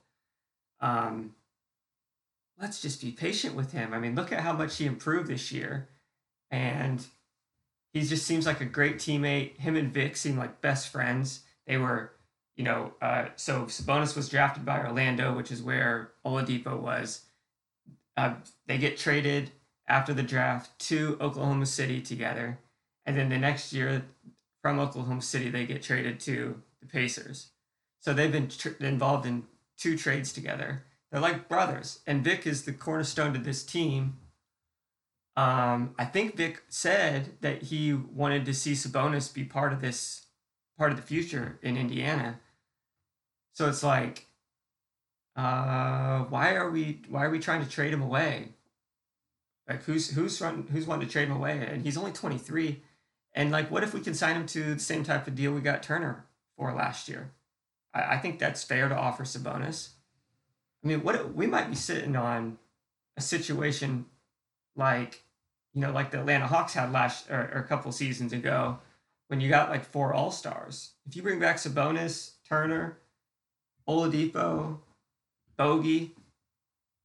[0.80, 1.34] Um,
[2.60, 3.94] let's just be patient with him.
[3.94, 5.88] I mean, look at how much he improved this year,
[6.50, 7.02] and
[7.94, 9.56] he just seems like a great teammate.
[9.56, 11.40] Him and Vic seem like best friends.
[11.66, 12.12] They were,
[12.56, 17.22] you know, uh, so Sabonis was drafted by Orlando, which is where Oladipo was.
[18.18, 18.34] Uh,
[18.66, 19.50] they get traded
[19.88, 22.58] after the draft to Oklahoma City together,
[23.06, 24.04] and then the next year,
[24.60, 27.48] from Oklahoma City, they get traded to the Pacers.
[28.00, 29.44] So they've been tr- involved in
[29.76, 30.84] two trades together.
[31.10, 34.18] They're like brothers, and Vic is the cornerstone to this team
[35.36, 40.26] um, I think Vic said that he wanted to see Sabonis be part of this,
[40.76, 42.40] part of the future in Indiana.
[43.54, 44.26] So it's like,
[45.34, 48.50] uh, why are we why are we trying to trade him away?
[49.66, 51.66] Like who's who's run, who's wanting to trade him away?
[51.66, 52.82] And he's only twenty three.
[53.34, 55.60] And like, what if we can sign him to the same type of deal we
[55.60, 57.30] got Turner for last year?
[57.94, 59.90] I, I think that's fair to offer Sabonis.
[60.84, 62.58] I mean, what we might be sitting on
[63.16, 64.06] a situation
[64.74, 65.22] like
[65.74, 68.78] you know like the Atlanta Hawks had last or, or a couple seasons ago
[69.28, 70.92] when you got like four All Stars.
[71.06, 72.98] If you bring back Sabonis, Turner,
[73.88, 74.78] Oladipo,
[75.56, 76.12] Bogey,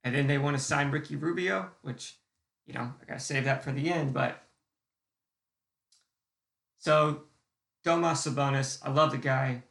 [0.03, 2.15] and then they want to sign Ricky Rubio, which
[2.65, 4.43] you know I gotta save that for the end, but
[6.77, 7.23] so
[7.85, 9.63] Domas Sabonis, I love the guy.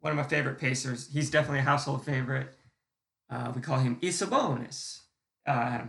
[0.00, 1.10] One of my favorite Pacers.
[1.12, 2.54] He's definitely a household favorite.
[3.30, 5.00] Uh, we call him Isabonis.
[5.46, 5.80] Uh,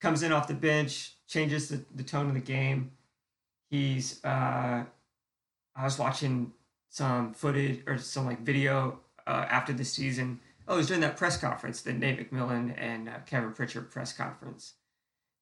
[0.00, 2.92] comes in off the bench, changes the, the tone of the game.
[3.68, 4.84] He's, uh,
[5.76, 6.52] I was watching
[6.88, 10.40] some footage or some like video uh, after the season.
[10.66, 14.12] Oh, it was during that press conference, the Nate McMillan and uh, Kevin Pritchard press
[14.12, 14.74] conference.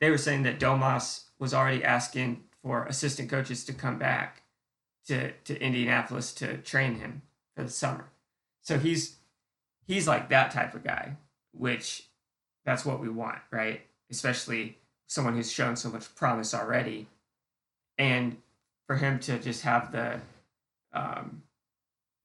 [0.00, 4.42] They were saying that Domas was already asking for assistant coaches to come back
[5.08, 7.22] to, to Indianapolis to train him
[7.56, 8.10] for the summer.
[8.62, 9.16] So he's
[9.86, 11.16] he's like that type of guy,
[11.52, 12.04] which
[12.64, 13.82] that's what we want, right?
[14.10, 17.08] Especially someone who's shown so much promise already.
[17.96, 18.36] And
[18.86, 20.20] for him to just have the
[20.92, 21.42] um,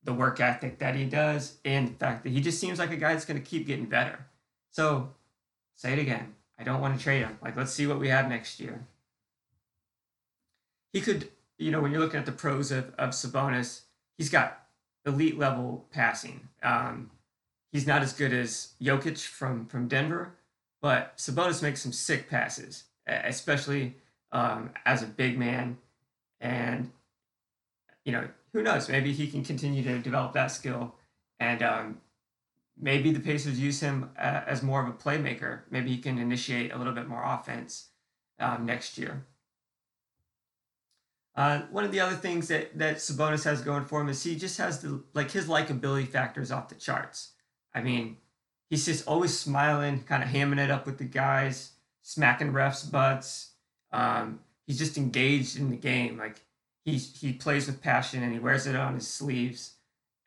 [0.03, 2.97] the work ethic that he does and the fact that he just seems like a
[2.97, 4.25] guy that's going to keep getting better.
[4.71, 5.11] So,
[5.75, 6.33] say it again.
[6.59, 7.37] I don't want to trade him.
[7.41, 8.85] Like, let's see what we have next year.
[10.91, 13.81] He could, you know, when you're looking at the pros of, of Sabonis,
[14.17, 14.63] he's got
[15.05, 16.47] elite level passing.
[16.61, 17.11] Um,
[17.71, 20.35] he's not as good as Jokic from, from Denver,
[20.81, 23.95] but Sabonis makes some sick passes, especially
[24.31, 25.77] um, as a big man.
[26.41, 26.91] And,
[28.05, 28.89] you know, who knows?
[28.89, 30.95] Maybe he can continue to develop that skill,
[31.39, 32.01] and um,
[32.79, 35.61] maybe the Pacers use him uh, as more of a playmaker.
[35.71, 37.89] Maybe he can initiate a little bit more offense
[38.39, 39.25] um, next year.
[41.35, 44.35] Uh, one of the other things that that Sabonis has going for him is he
[44.35, 47.31] just has the like his likability factors off the charts.
[47.73, 48.17] I mean,
[48.69, 51.71] he's just always smiling, kind of hamming it up with the guys,
[52.03, 53.51] smacking refs' butts.
[53.91, 56.17] Um, he's just engaged in the game.
[56.17, 56.41] Like
[56.85, 59.73] he he plays with passion and he wears it on his sleeves.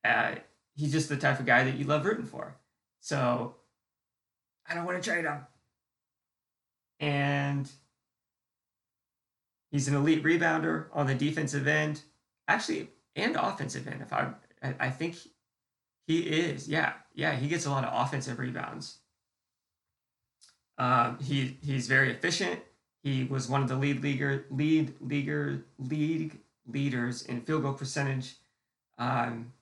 [0.04, 0.36] Uh,
[0.74, 2.56] he's just the type of guy that you love rooting for.
[3.00, 3.54] So
[4.68, 5.46] I don't want to trade him.
[6.98, 7.70] And
[9.70, 12.02] he's an elite rebounder on the defensive end,
[12.48, 14.02] actually, and offensive end.
[14.02, 15.16] If I I, think
[16.06, 18.98] he is, yeah, yeah, he gets a lot of offensive rebounds.
[20.78, 22.60] Um, he he's very efficient.
[23.02, 28.34] He was one of the lead leaguer lead leaguer league leaders in field goal percentage.
[28.98, 29.52] Um,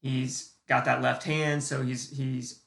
[0.00, 2.60] he's got that left hand, so he's he's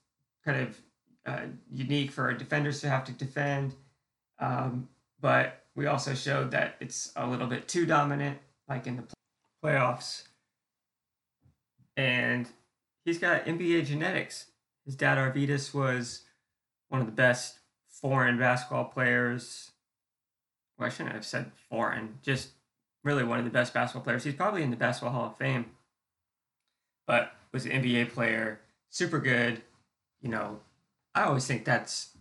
[0.45, 0.81] kind of
[1.25, 3.75] uh, unique for defenders to have to defend.
[4.39, 4.87] Um,
[5.19, 9.03] but we also showed that it's a little bit too dominant, like in the
[9.63, 10.23] playoffs.
[11.95, 12.47] And
[13.05, 14.47] he's got NBA genetics.
[14.85, 16.23] His dad Arvydas, was
[16.89, 19.71] one of the best foreign basketball players.
[20.77, 22.49] Well, I shouldn't have said foreign, just
[23.03, 24.23] really one of the best basketball players.
[24.23, 25.65] He's probably in the Basketball Hall of Fame,
[27.07, 29.61] but was an NBA player, super good.
[30.21, 30.59] You know,
[31.13, 32.17] I always think that's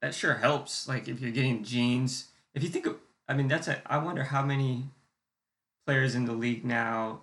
[0.00, 0.88] that sure helps.
[0.88, 2.96] Like if you're getting genes, if you think of,
[3.28, 3.82] I mean, that's a.
[3.90, 4.84] I wonder how many
[5.86, 7.22] players in the league now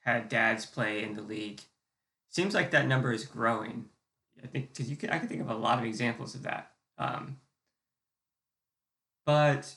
[0.00, 1.60] had dads play in the league.
[2.28, 3.86] Seems like that number is growing.
[4.42, 6.70] I think because you can, I can think of a lot of examples of that.
[6.98, 7.38] Um,
[9.26, 9.74] but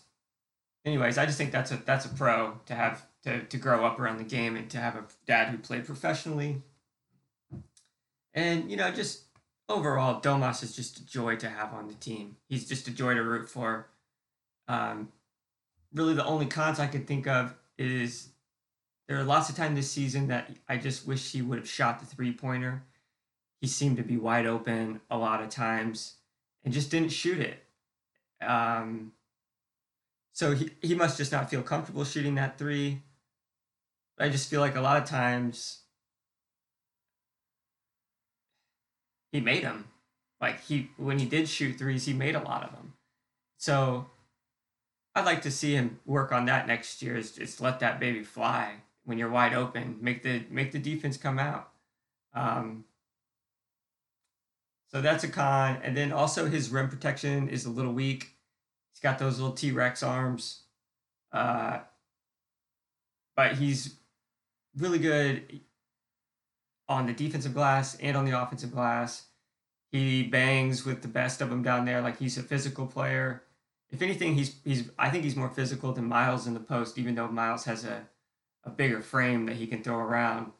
[0.86, 3.99] anyways, I just think that's a that's a pro to have to to grow up
[3.99, 6.62] around the game and to have a dad who played professionally.
[8.34, 9.23] And you know, just
[9.69, 12.38] overall, Domas is just a joy to have on the team.
[12.47, 13.88] He's just a joy to root for.
[14.67, 15.10] Um,
[15.93, 18.30] really, the only cons I could think of is
[19.08, 21.99] there are lots of time this season that I just wish he would have shot
[21.99, 22.84] the three pointer.
[23.62, 26.15] He seemed to be wide open a lot of times
[26.63, 27.63] and just didn't shoot it.
[28.41, 29.13] Um,
[30.34, 33.02] so he, he must just not feel comfortable shooting that three.
[34.19, 35.80] I just feel like a lot of times
[39.32, 39.88] he made them.
[40.41, 42.93] Like he when he did shoot threes, he made a lot of them.
[43.58, 44.08] So
[45.15, 47.17] I'd like to see him work on that next year.
[47.17, 49.97] Is just let that baby fly when you're wide open.
[50.02, 51.69] Make the make the defense come out.
[52.34, 52.86] Um,
[54.91, 58.34] so that's a con, and then also his rim protection is a little weak
[58.93, 60.61] He's got those little T Rex arms.
[61.32, 61.80] Uh,
[63.36, 63.95] but he's
[64.78, 65.61] really good
[66.88, 69.26] on the defensive glass and on the offensive glass.
[69.91, 72.01] He bangs with the best of them down there.
[72.01, 73.43] Like he's a physical player.
[73.93, 77.13] If anything, he's he's I think he's more physical than Miles in the post, even
[77.13, 78.01] though Miles has a,
[78.65, 80.51] a bigger frame that he can throw around.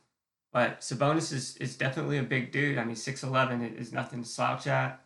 [0.53, 2.77] But Sabonis is, is definitely a big dude.
[2.77, 5.03] I mean, 6'11 is nothing to slouch at.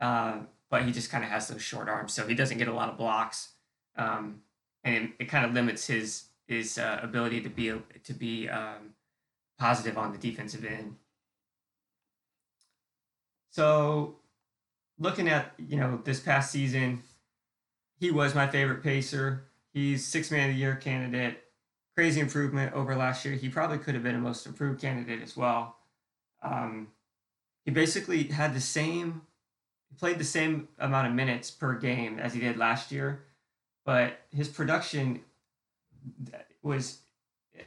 [0.00, 0.38] Uh,
[0.70, 2.88] but he just kind of has those short arms, so he doesn't get a lot
[2.88, 3.50] of blocks,
[3.96, 4.40] um,
[4.82, 7.72] and it, it kind of limits his his uh, ability to be
[8.02, 8.94] to be um,
[9.58, 10.96] positive on the defensive end.
[13.50, 14.16] So,
[14.98, 17.02] looking at you know this past season,
[17.98, 19.44] he was my favorite pacer.
[19.72, 21.42] He's six man of the year candidate.
[21.96, 23.34] crazy improvement over last year.
[23.34, 25.76] He probably could have been a most improved candidate as well.
[26.42, 26.88] Um,
[27.64, 29.22] he basically had the same,
[29.88, 33.24] he played the same amount of minutes per game as he did last year,
[33.84, 35.22] but his production
[36.62, 36.98] was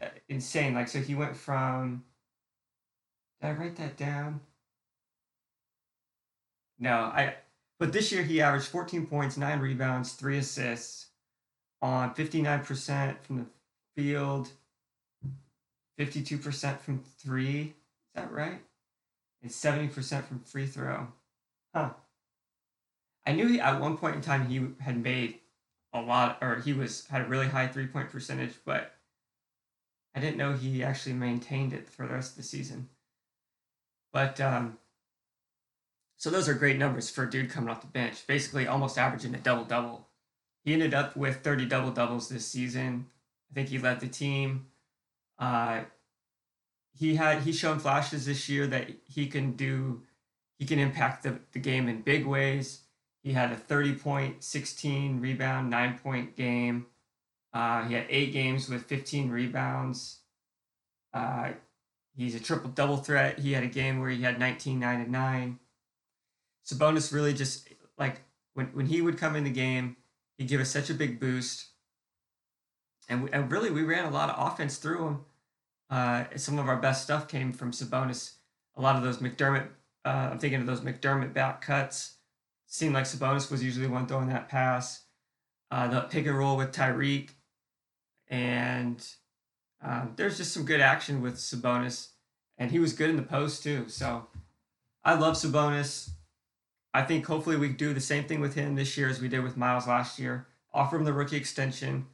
[0.01, 0.75] uh, insane.
[0.75, 2.03] Like, so he went from,
[3.41, 4.41] did I write that down?
[6.77, 7.33] No, I,
[7.79, 11.07] but this year he averaged 14 points, nine rebounds, three assists
[11.81, 13.45] on 59% from the
[13.95, 14.49] field,
[15.97, 17.61] 52% from three.
[17.61, 17.73] Is
[18.15, 18.61] that right?
[19.41, 21.07] And 70% from free throw.
[21.73, 21.91] Huh.
[23.25, 25.39] I knew he, at one point in time he had made
[25.93, 28.93] a lot, or he was had a really high three point percentage, but
[30.15, 32.89] I didn't know he actually maintained it for the rest of the season.
[34.11, 34.77] But um,
[36.19, 39.33] so those are great numbers for a dude coming off the bench, basically almost averaging
[39.33, 40.05] a double double.
[40.65, 43.07] He ended up with 30 double doubles this season.
[43.49, 44.67] I think he led the team.
[45.39, 45.83] Uh,
[46.93, 50.01] he had he's shown flashes this year that he can do
[50.57, 52.81] he can impact the, the game in big ways.
[53.23, 56.87] He had a 30 point, 16 rebound, nine point game.
[57.53, 60.17] Uh, he had eight games with 15 rebounds.
[61.13, 61.51] Uh,
[62.13, 63.39] he's a triple double threat.
[63.39, 65.59] He had a game where he had 19, 9, and 9.
[66.65, 68.21] Sabonis really just like
[68.53, 69.95] when, when he would come in the game,
[70.37, 71.67] he'd give us such a big boost.
[73.07, 75.19] And, we, and really, we ran a lot of offense through him.
[75.89, 78.33] Uh, some of our best stuff came from Sabonis.
[78.75, 79.67] A lot of those McDermott,
[80.05, 82.15] uh, I'm thinking of those McDermott back cuts.
[82.67, 85.03] Seemed like Sabonis was usually one throwing that pass.
[85.71, 87.31] Uh, the pick and roll with Tyreke.
[88.27, 89.03] And
[89.81, 92.09] um, there's just some good action with Sabonis.
[92.59, 93.89] And he was good in the post, too.
[93.89, 94.27] So
[95.03, 96.11] I love Sabonis.
[96.93, 99.43] I think hopefully we do the same thing with him this year as we did
[99.43, 100.47] with Miles last year.
[100.73, 102.07] Offer him the rookie extension,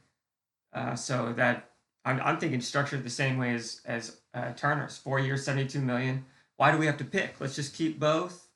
[0.72, 1.70] uh, so that
[2.04, 5.80] I'm, I'm thinking structured the same way as as uh, Turner's four years, seventy two
[5.80, 6.24] million.
[6.56, 7.40] Why do we have to pick?
[7.40, 8.48] Let's just keep both,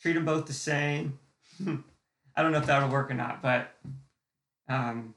[0.00, 1.18] treat them both the same.
[2.36, 3.72] I don't know if that'll work or not, but
[4.68, 5.14] um,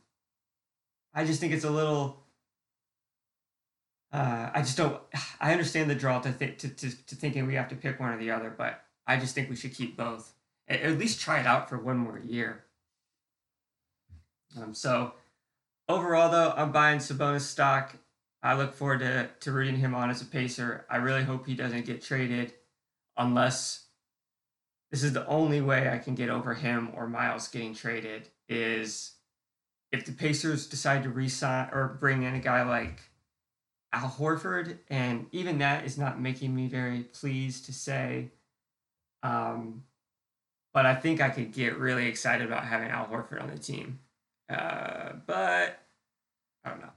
[1.13, 2.23] I just think it's a little.
[4.11, 4.99] Uh, I just don't.
[5.39, 8.13] I understand the draw to, th- to, to to thinking we have to pick one
[8.13, 10.33] or the other, but I just think we should keep both
[10.69, 12.63] at least try it out for one more year.
[14.57, 15.13] Um, so
[15.87, 17.95] overall, though, I'm buying Sabonis stock.
[18.41, 20.85] I look forward to, to rooting him on as a pacer.
[20.89, 22.53] I really hope he doesn't get traded
[23.17, 23.85] unless
[24.91, 29.13] this is the only way I can get over him or Miles getting traded is
[29.91, 33.01] if the Pacers decide to resign or bring in a guy like
[33.91, 38.29] Al Horford, and even that is not making me very pleased to say.
[39.23, 39.83] Um,
[40.73, 43.99] but I think I could get really excited about having Al Horford on the team.
[44.49, 45.79] Uh, but
[46.63, 46.89] I don't know.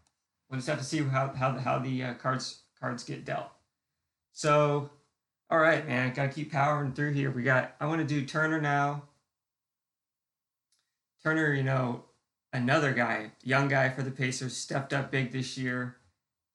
[0.50, 3.50] We'll just have to see how how how the uh, cards cards get dealt.
[4.32, 4.90] So,
[5.50, 7.30] all right, man, gotta keep powering through here.
[7.30, 7.74] We got.
[7.80, 9.04] I want to do Turner now.
[11.22, 12.04] Turner, you know,
[12.52, 15.96] another guy, young guy for the Pacers, stepped up big this year.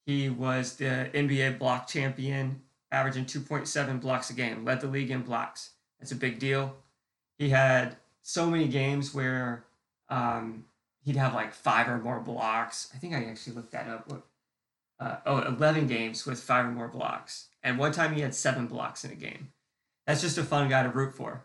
[0.04, 2.62] He was the NBA block champion,
[2.92, 5.70] averaging 2.7 blocks a game, led the league in blocks.
[5.98, 6.76] That's a big deal
[7.38, 9.64] he had so many games where
[10.08, 10.64] um,
[11.04, 12.90] he'd have like five or more blocks.
[12.94, 14.10] I think I actually looked that up.
[15.00, 17.46] Uh, oh, 11 games with five or more blocks.
[17.62, 19.52] And one time he had seven blocks in a game.
[20.06, 21.44] That's just a fun guy to root for.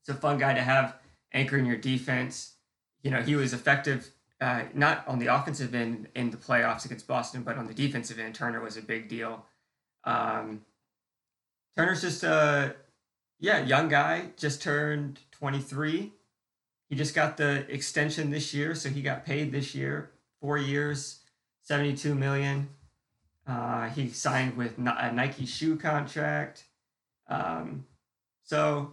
[0.00, 0.96] It's a fun guy to have
[1.32, 2.54] anchoring your defense.
[3.02, 4.10] You know, he was effective
[4.42, 8.18] uh, not on the offensive end in the playoffs against Boston, but on the defensive
[8.18, 9.46] end, Turner was a big deal.
[10.02, 10.62] Um,
[11.76, 12.74] Turner's just a
[13.42, 16.12] yeah, young guy, just turned 23.
[16.88, 21.18] He just got the extension this year, so he got paid this year, four years,
[21.62, 22.68] 72 million.
[23.44, 26.66] Uh, he signed with a Nike shoe contract.
[27.28, 27.86] Um,
[28.44, 28.92] so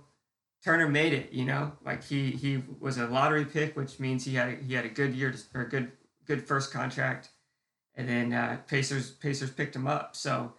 [0.63, 4.33] Turner made it, you know, like he he was a lottery pick, which means he
[4.33, 5.91] had a, he had a good year to, or a good
[6.25, 7.29] good first contract,
[7.93, 10.15] and then uh, Pacers Pacers picked him up.
[10.15, 10.53] So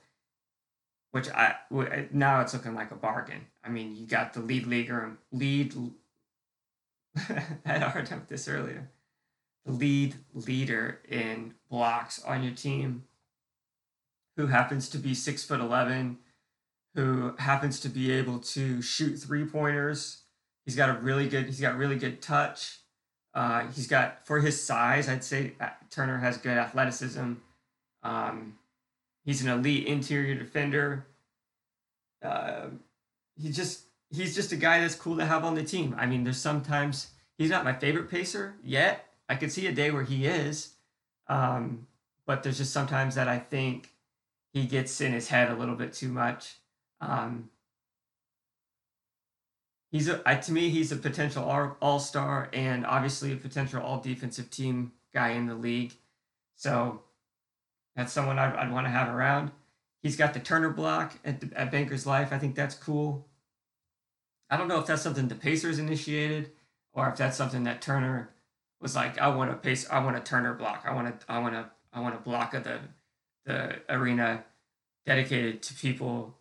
[1.11, 1.57] which I
[2.13, 3.47] now it's looking like a bargain.
[3.65, 5.75] I mean, you got the lead leaguer, and lead.
[7.17, 8.91] I had a hard time with this earlier.
[9.67, 13.05] The lead leader in blocks on your team,
[14.37, 16.19] who happens to be six foot eleven,
[16.95, 20.23] who happens to be able to shoot three pointers.
[20.65, 21.47] He's got a really good.
[21.47, 22.79] He's got really good touch.
[23.35, 27.35] Uh, he's got for his size, I'd say uh, Turner has good athleticism.
[28.03, 28.59] Um,
[29.25, 31.07] He's an elite interior defender.
[32.23, 32.69] Uh,
[33.41, 35.95] he just he's just a guy that's cool to have on the team.
[35.99, 39.07] I mean, there's sometimes he's not my favorite pacer yet.
[39.29, 40.75] I could see a day where he is.
[41.29, 41.87] Um,
[42.27, 43.91] but there's just sometimes that I think
[44.53, 46.57] he gets in his head a little bit too much.
[47.01, 47.51] Um,
[49.91, 51.45] he's a I, to me he's a potential
[51.81, 55.95] all star and obviously a potential all defensive team guy in the league.
[56.57, 57.03] So
[57.97, 59.51] that's someone I'd, I'd want to have around.
[60.03, 62.33] He's got the Turner block at, the, at Banker's Life.
[62.33, 63.27] I think that's cool.
[64.51, 66.51] I don't know if that's something the Pacers initiated
[66.93, 68.31] or if that's something that Turner
[68.81, 70.85] was like, I want a pace, I want a Turner block.
[70.87, 72.81] I want to, I want to, I want a block of the,
[73.45, 74.45] the arena
[75.07, 76.37] dedicated to people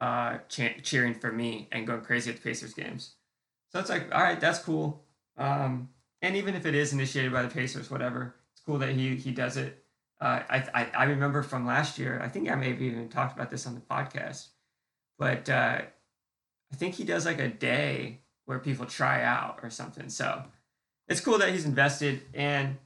[0.00, 3.14] uh, cheering for me and going crazy at the Pacers games.
[3.70, 5.02] So it's like, all right, that's cool.
[5.38, 5.88] Um,
[6.22, 9.32] and even if it is initiated by the Pacers, whatever, it's cool that he he
[9.32, 9.82] does it.
[10.20, 12.20] Uh, I, I I remember from last year.
[12.22, 14.48] I think I may have even talked about this on the podcast,
[15.18, 15.82] but uh,
[16.72, 20.08] I think he does like a day where people try out or something.
[20.08, 20.44] So
[21.08, 22.78] it's cool that he's invested and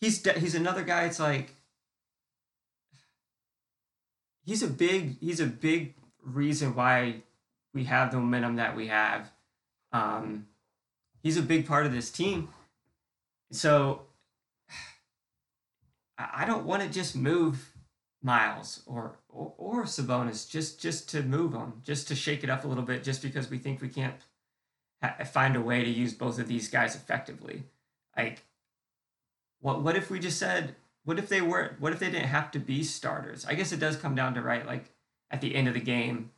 [0.00, 1.04] he's de- he's another guy.
[1.04, 1.54] It's like
[4.44, 7.22] he's a big he's a big reason why
[7.74, 9.30] we have the momentum that we have.
[9.92, 10.46] Um,
[11.22, 12.48] he's a big part of this team.
[13.50, 14.02] So
[16.18, 17.75] I don't want to just move
[18.26, 22.64] Miles or, or or Sabonis just just to move them, just to shake it up
[22.64, 24.16] a little bit, just because we think we can't
[25.00, 27.62] ha- find a way to use both of these guys effectively.
[28.16, 28.42] Like,
[29.60, 30.74] what what if we just said,
[31.04, 31.80] what if they weren't?
[31.80, 33.46] What if they didn't have to be starters?
[33.46, 34.92] I guess it does come down to right, like
[35.30, 36.32] at the end of the game,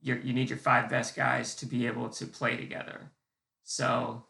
[0.00, 3.10] you you need your five best guys to be able to play together.
[3.62, 4.24] So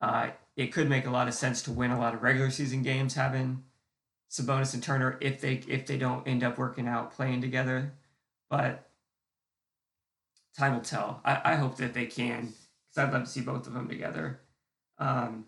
[0.00, 2.84] uh, it could make a lot of sense to win a lot of regular season
[2.84, 3.64] games having
[4.32, 7.92] Sabonis and Turner if they if they don't end up working out playing together.
[8.48, 8.88] But
[10.56, 11.20] time will tell.
[11.24, 12.54] I, I hope that they can
[12.88, 14.40] because I'd love to see both of them together.
[14.98, 15.46] Um,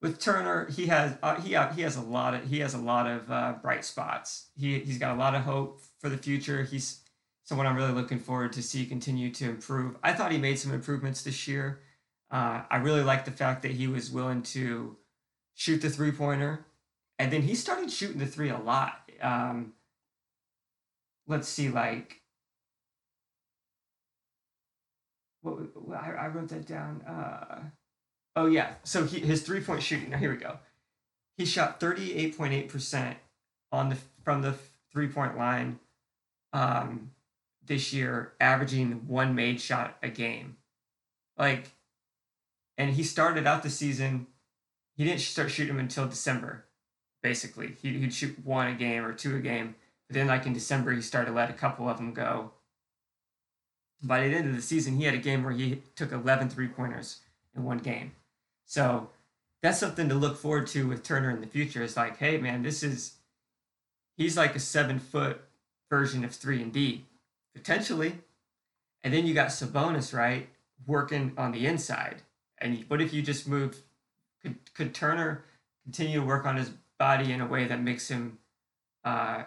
[0.00, 2.78] with Turner, he has uh, he uh, he has a lot of he has a
[2.78, 4.46] lot of uh, bright spots.
[4.56, 6.62] He he's got a lot of hope for the future.
[6.62, 7.02] He's
[7.44, 9.96] someone I'm really looking forward to see continue to improve.
[10.02, 11.80] I thought he made some improvements this year.
[12.30, 14.96] Uh, I really like the fact that he was willing to
[15.60, 16.64] shoot the three pointer,
[17.18, 19.10] and then he started shooting the three a lot.
[19.20, 19.74] Um,
[21.26, 22.22] let's see, like
[25.42, 25.58] what,
[25.94, 27.02] I, I wrote that down.
[27.02, 27.60] Uh,
[28.36, 28.74] Oh yeah.
[28.84, 30.10] So he, his three point shooting.
[30.10, 30.58] Now here we go.
[31.36, 33.18] He shot thirty eight point eight percent
[33.72, 34.54] on the from the
[34.92, 35.78] three point line
[36.52, 37.10] um,
[37.64, 40.56] this year, averaging one made shot a game.
[41.36, 41.72] Like,
[42.78, 44.26] and he started out the season.
[45.00, 46.66] He didn't start shooting them until December.
[47.22, 49.74] Basically, he, he'd shoot one a game or two a game.
[50.06, 52.50] But then, like in December, he started to let a couple of them go.
[54.02, 56.68] By the end of the season, he had a game where he took 11 three
[56.68, 57.20] pointers
[57.56, 58.12] in one game.
[58.66, 59.08] So
[59.62, 61.82] that's something to look forward to with Turner in the future.
[61.82, 63.14] Is like, hey man, this is
[64.18, 65.40] he's like a seven foot
[65.88, 67.06] version of three and D
[67.54, 68.18] potentially,
[69.02, 70.50] and then you got Sabonis right
[70.86, 72.20] working on the inside.
[72.58, 73.82] And what if you just move?
[74.42, 75.44] Could could Turner
[75.84, 78.38] continue to work on his body in a way that makes him
[79.04, 79.44] uh,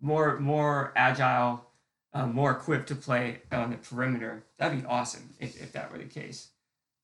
[0.00, 1.66] more more agile
[2.14, 4.44] um, more equipped to play on the perimeter.
[4.58, 6.48] That'd be awesome if, if that were the case.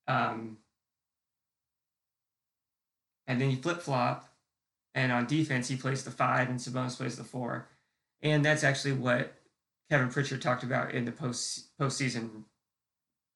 [0.06, 0.58] Um,
[3.26, 4.28] and then you flip flop,
[4.94, 7.68] and on defense he plays the five, and Sabonis plays the four,
[8.22, 9.34] and that's actually what
[9.90, 12.44] Kevin Pritchard talked about in the post postseason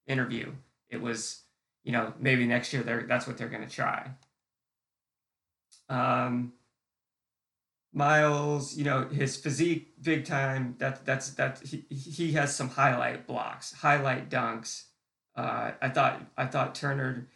[0.06, 0.52] interview.
[0.88, 1.41] It was,
[1.84, 4.10] you know, maybe next year they're that's what they're going to try.
[5.88, 6.54] Um,
[7.92, 10.76] Miles, you know, his physique big time.
[10.78, 14.84] That that's that he he has some highlight blocks, highlight dunks.
[15.36, 17.28] Uh, I thought I thought Turner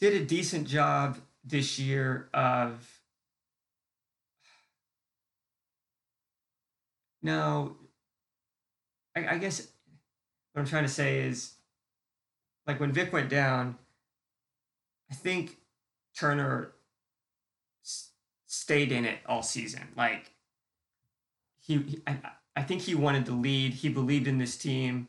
[0.00, 3.00] did a decent job this year of.
[7.22, 7.76] No,
[9.16, 9.68] I, I guess
[10.52, 11.54] what I'm trying to say is,
[12.66, 13.76] like when Vic went down,
[15.10, 15.58] I think
[16.18, 16.72] Turner
[18.46, 19.88] stayed in it all season.
[19.96, 20.32] Like
[21.60, 22.18] he, he I,
[22.56, 23.74] I think he wanted to lead.
[23.74, 25.08] He believed in this team.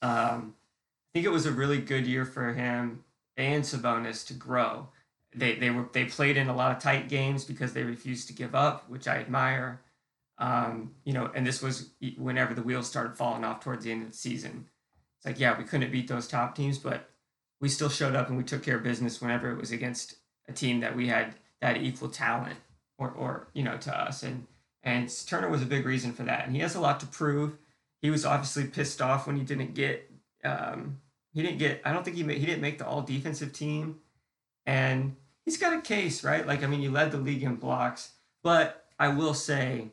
[0.00, 3.04] Um, I think it was a really good year for him
[3.36, 4.88] and Sabonis to grow.
[5.34, 8.32] They they were they played in a lot of tight games because they refused to
[8.32, 9.82] give up, which I admire.
[10.38, 14.02] Um, you know, and this was whenever the wheels started falling off towards the end
[14.02, 14.66] of the season.
[15.18, 17.08] It's like, yeah, we couldn't beat those top teams, but
[17.60, 20.14] we still showed up and we took care of business whenever it was against
[20.48, 22.56] a team that we had that equal talent
[22.98, 24.46] or, or you know to us and
[24.84, 27.58] and Turner was a big reason for that and he has a lot to prove
[28.00, 30.08] he was obviously pissed off when he didn't get
[30.44, 31.00] um,
[31.32, 31.82] he didn't get.
[31.84, 34.00] I don't think he made, he didn't make the all defensive team,
[34.66, 36.46] and he's got a case, right?
[36.46, 38.12] Like I mean, he led the league in blocks,
[38.42, 39.88] but I will say,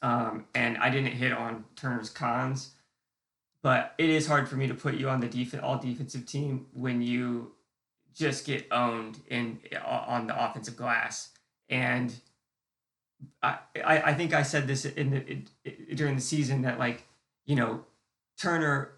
[0.00, 2.70] um, and I didn't hit on Turner's cons,
[3.62, 6.66] but it is hard for me to put you on the def- all defensive team
[6.72, 7.52] when you
[8.14, 11.30] just get owned in on the offensive glass.
[11.68, 12.14] And
[13.42, 17.04] I, I think I said this in the during the season that like
[17.46, 17.84] you know
[18.38, 18.94] Turner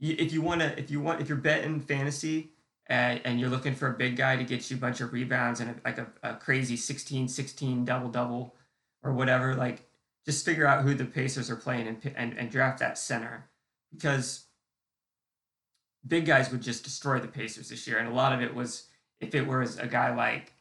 [0.00, 2.50] if you want to if you want if you're betting fantasy
[2.88, 5.60] and, and you're looking for a big guy to get you a bunch of rebounds
[5.60, 8.56] and a, like a, a crazy 16 16 double double
[9.04, 9.88] or whatever like
[10.26, 13.48] just figure out who the Pacers are playing and, and, and draft that center
[13.92, 14.46] because
[16.06, 18.88] big guys would just destroy the Pacers this year and a lot of it was
[19.20, 20.52] if it was a guy like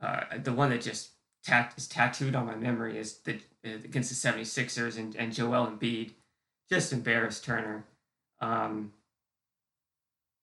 [0.00, 1.10] uh, the one that just
[1.44, 3.34] tat- is tattooed on my memory is the
[3.64, 6.12] uh, against the 76ers and, and Joel Embiid
[6.70, 7.84] just embarrassed Turner.
[8.40, 8.92] Um,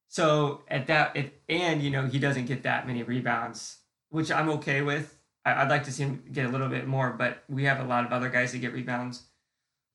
[0.10, 3.78] so at that, if, and you know he doesn't get that many rebounds,
[4.10, 5.18] which I'm okay with.
[5.46, 7.84] I, would like to see him get a little bit more, but we have a
[7.84, 9.24] lot of other guys that get rebounds.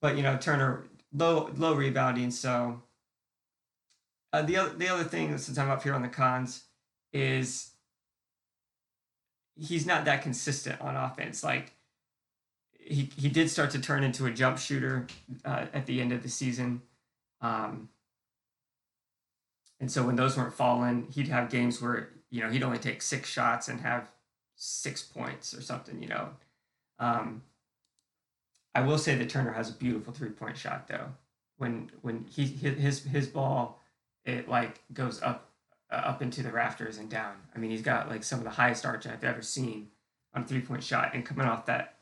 [0.00, 2.30] But you know Turner low low rebounding.
[2.30, 2.82] So
[4.32, 6.64] uh, the other the other thing since I'm up here on the cons
[7.12, 7.72] is
[9.56, 11.42] he's not that consistent on offense.
[11.42, 11.72] Like
[12.78, 15.06] he he did start to turn into a jump shooter
[15.44, 16.82] uh, at the end of the season.
[17.40, 17.88] Um,
[19.80, 23.02] and so when those weren't falling, he'd have games where you know he'd only take
[23.02, 24.10] six shots and have
[24.56, 26.02] six points or something.
[26.02, 26.28] You know,
[26.98, 27.42] um,
[28.74, 31.08] I will say that Turner has a beautiful three point shot though.
[31.56, 33.80] When when he his his ball
[34.24, 35.50] it like goes up
[35.90, 37.34] uh, up into the rafters and down.
[37.54, 39.88] I mean, he's got like some of the highest arch I've ever seen
[40.34, 41.96] on a three point shot, and coming off that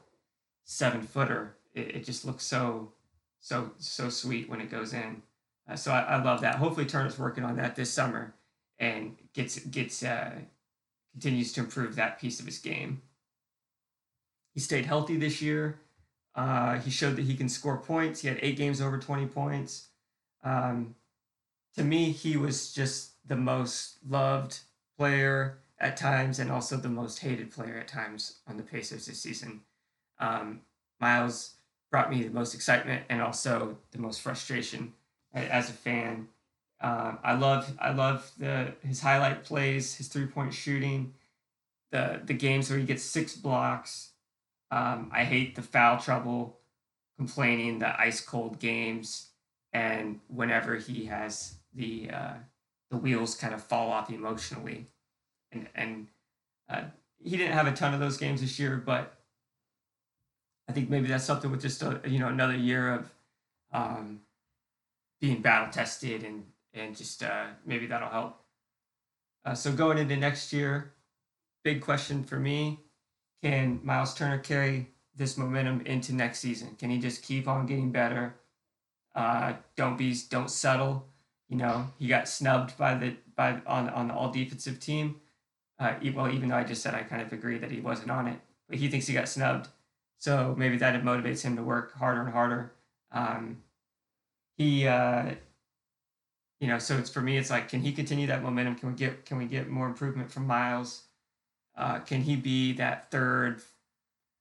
[0.64, 2.92] seven footer, it, it just looks so
[3.40, 5.22] so so sweet when it goes in.
[5.68, 6.56] Uh, so I, I love that.
[6.56, 8.34] Hopefully, Turner's working on that this summer
[8.78, 10.32] and gets gets uh,
[11.12, 13.02] continues to improve that piece of his game.
[14.54, 15.78] He stayed healthy this year.
[16.34, 18.20] Uh, he showed that he can score points.
[18.20, 19.88] He had eight games over 20 points.
[20.44, 20.94] Um,
[21.76, 24.60] to me, he was just the most loved
[24.96, 29.20] player at times and also the most hated player at times on the Pacers this
[29.20, 29.60] season.
[30.18, 30.62] Um,
[31.00, 31.54] Miles
[31.90, 34.92] brought me the most excitement and also the most frustration
[35.32, 36.28] as a fan.
[36.80, 41.14] Um, I love I love the his highlight plays, his three point shooting,
[41.90, 44.10] the the games where he gets six blocks.
[44.70, 46.58] Um, I hate the foul trouble,
[47.16, 49.30] complaining, the ice cold games,
[49.72, 52.34] and whenever he has the uh,
[52.90, 54.86] the wheels kind of fall off emotionally.
[55.52, 56.06] And and
[56.68, 56.82] uh,
[57.22, 59.14] he didn't have a ton of those games this year, but
[60.68, 63.10] I think maybe that's something with just a, you know another year of
[63.72, 64.20] um,
[65.20, 66.44] being battle tested and
[66.74, 68.40] and just uh, maybe that'll help.
[69.44, 70.92] Uh, so going into next year,
[71.64, 72.80] big question for me:
[73.42, 76.76] Can Miles Turner carry this momentum into next season?
[76.78, 78.34] Can he just keep on getting better?
[79.14, 81.08] Uh, don't be don't settle
[81.48, 85.20] you know, he got snubbed by the by on on the all defensive team.
[85.78, 88.26] Uh, well, even though I just said I kind of agree that he wasn't on
[88.26, 89.68] it, but he thinks he got snubbed.
[90.18, 92.72] So maybe that motivates him to work harder and harder.
[93.12, 93.62] Um,
[94.56, 95.34] he, uh,
[96.60, 97.38] you know, so it's for me.
[97.38, 98.74] It's like, can he continue that momentum?
[98.74, 101.04] Can we get can we get more improvement from Miles?
[101.78, 103.62] Uh, can he be that third,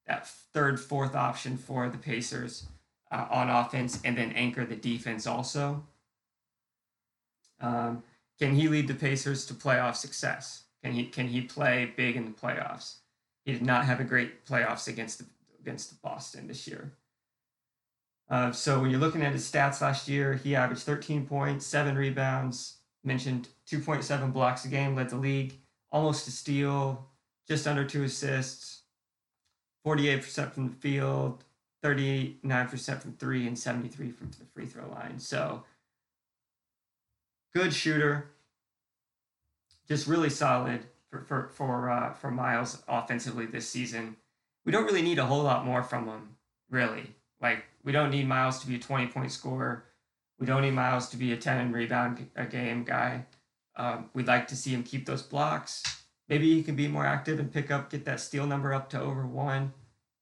[0.08, 2.66] that third, fourth option for the Pacers
[3.12, 5.84] uh, on offense, and then anchor the defense also?
[7.62, 8.02] Um,
[8.40, 10.64] can he lead the Pacers to playoff success?
[10.84, 12.96] Can he can he play big in the playoffs?
[13.46, 15.26] He did not have a great playoffs against the,
[15.60, 16.94] against Boston this year.
[18.30, 21.96] Uh, so when you're looking at his stats last year, he averaged 13 points, seven
[21.96, 25.54] rebounds, mentioned 2.7 blocks a game, led the league,
[25.92, 27.08] almost a steal,
[27.48, 28.82] just under two assists,
[29.86, 31.44] 48% from the field,
[31.84, 35.20] 39% from three, and 73 from the free throw line.
[35.20, 35.64] So
[37.56, 38.30] good shooter,
[39.88, 44.18] just really solid for for for uh, for Miles offensively this season.
[44.66, 46.36] We don't really need a whole lot more from him,
[46.70, 47.16] really.
[47.42, 49.86] Like we don't need Miles to be a twenty point scorer.
[50.40, 53.26] We don't need Miles to be a 10 and rebound a game guy.
[53.76, 55.82] Um, we'd like to see him keep those blocks.
[56.30, 59.00] Maybe he can be more active and pick up, get that steal number up to
[59.00, 59.74] over one,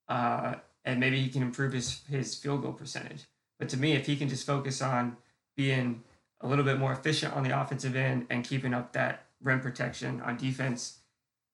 [0.07, 3.23] uh, and maybe he can improve his his field goal percentage.
[3.57, 5.17] But to me, if he can just focus on
[5.55, 6.03] being
[6.41, 10.21] a little bit more efficient on the offensive end and keeping up that rim protection
[10.21, 10.99] on defense.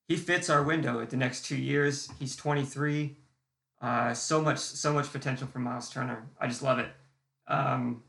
[0.08, 2.10] He fits our window at the next two years.
[2.20, 3.16] He's 23.
[3.80, 6.28] Uh, so much, so much potential for Miles Turner.
[6.40, 6.90] I just love it.
[7.48, 8.04] Um,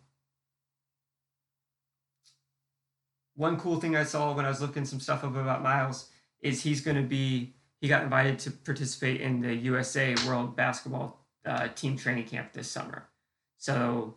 [3.35, 6.09] one cool thing I saw when I was looking some stuff up about Miles
[6.43, 11.19] is he's going to be he got invited to participate in the USA World Basketball
[11.45, 13.09] uh, Team Training Camp this summer.
[13.59, 14.17] So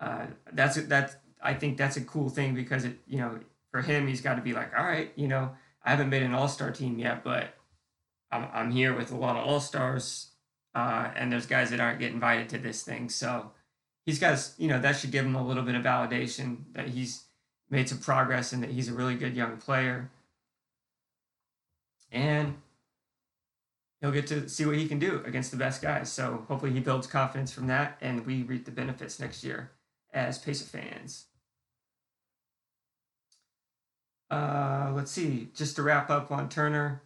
[0.00, 3.38] uh, that's that's I think that's a cool thing because it you know
[3.70, 5.50] for him he's got to be like all right you know
[5.84, 7.54] I haven't made an All Star team yet but
[8.30, 10.30] I'm I'm here with a lot of All Stars
[10.74, 13.52] uh, and there's guys that aren't getting invited to this thing so
[14.06, 17.24] he's got you know that should give him a little bit of validation that he's
[17.68, 20.10] made some progress and that he's a really good young player
[22.10, 22.56] and
[24.00, 26.10] he'll get to see what he can do against the best guys.
[26.10, 29.70] So hopefully he builds confidence from that, and we reap the benefits next year
[30.12, 31.26] as Pacer fans.
[34.30, 35.48] Uh, let's see.
[35.54, 37.02] Just to wrap up on Turner,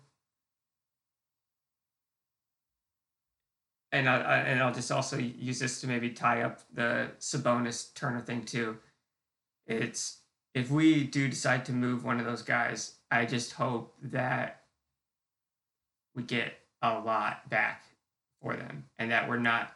[3.93, 7.95] and I, I, and I'll just also use this to maybe tie up the Sabonis
[7.95, 8.77] Turner thing too.
[9.67, 10.19] It's
[10.55, 14.64] if we do decide to move one of those guys, I just hope that
[16.15, 17.85] we get a lot back
[18.41, 19.73] for them and that we're not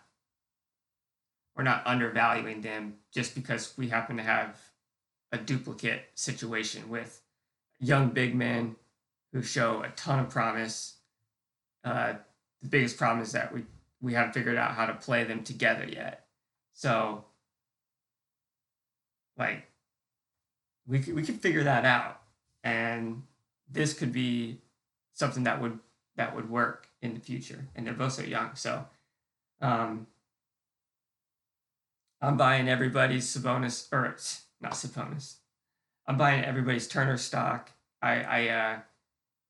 [1.56, 4.56] we're not undervaluing them just because we happen to have
[5.32, 7.20] a duplicate situation with
[7.80, 8.76] young big men
[9.32, 10.98] who show a ton of promise.
[11.84, 12.14] Uh,
[12.62, 13.64] the biggest problem is that we
[14.00, 16.26] we haven't figured out how to play them together yet.
[16.74, 17.24] So,
[19.36, 19.66] like,
[20.86, 22.20] we we could figure that out,
[22.62, 23.22] and
[23.70, 24.60] this could be
[25.12, 25.78] something that would
[26.18, 27.68] that would work in the future.
[27.74, 28.50] And they're both so young.
[28.54, 28.84] So
[29.62, 30.08] um,
[32.20, 34.16] I'm buying everybody's Sabonis, or
[34.60, 35.36] not Sabonis.
[36.06, 37.70] I'm buying everybody's Turner stock.
[38.02, 38.78] I, I, uh,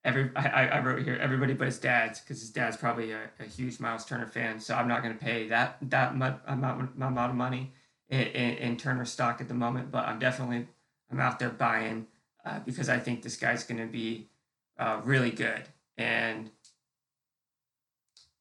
[0.04, 3.44] every, I, I wrote here everybody but his dad's because his dad's probably a, a,
[3.44, 4.60] huge Miles Turner fan.
[4.60, 7.72] So I'm not going to pay that that much amount, amount of money
[8.08, 9.90] in, in, in, Turner stock at the moment.
[9.90, 10.66] But I'm definitely
[11.10, 12.06] I'm out there buying
[12.44, 14.28] uh, because I think this guy's going to be
[14.78, 15.62] uh, really good.
[15.96, 16.50] And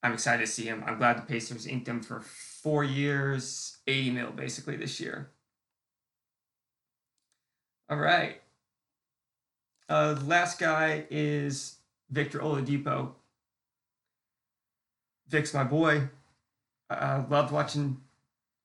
[0.03, 0.83] I'm excited to see him.
[0.85, 5.31] I'm glad the Pacers inked him for four years, 80 mil basically this year.
[7.89, 8.41] All right.
[9.89, 11.77] Uh, last guy is
[12.09, 13.11] Victor Oladipo.
[15.29, 16.09] Vic's my boy.
[16.89, 17.97] Uh, loved watching,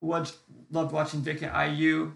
[0.00, 2.12] loved watching Vic at IU.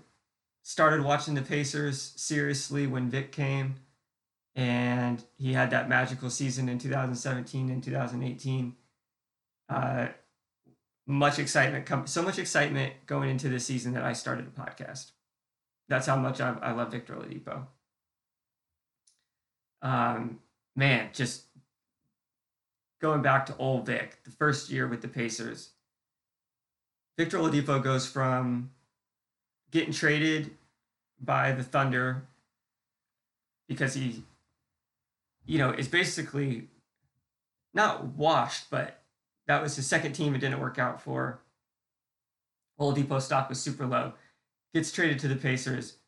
[0.62, 3.76] Started watching the Pacers seriously when Vic came,
[4.56, 8.74] and he had that magical season in 2017 and 2018
[9.68, 10.08] uh,
[11.06, 15.12] much excitement come so much excitement going into the season that I started a podcast.
[15.88, 17.66] That's how much I, I love Victor Oladipo.
[19.82, 20.40] Um,
[20.74, 21.44] man, just
[23.00, 25.70] going back to old Vic, the first year with the Pacers,
[27.16, 28.70] Victor Oladipo goes from
[29.70, 30.50] getting traded
[31.20, 32.26] by the Thunder
[33.68, 34.24] because he,
[35.46, 36.68] you know, is basically
[37.72, 39.02] not washed, but
[39.46, 41.40] that was his second team it didn't work out for.
[42.80, 44.12] Oladipo stock was super low.
[44.74, 45.98] Gets traded to the Pacers.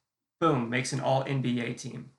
[0.40, 2.10] Boom, makes an all NBA team.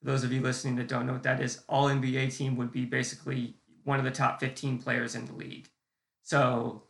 [0.00, 2.70] For those of you listening that don't know what that is, all NBA team would
[2.70, 3.54] be basically
[3.84, 5.68] one of the top 15 players in the league.
[6.22, 6.84] So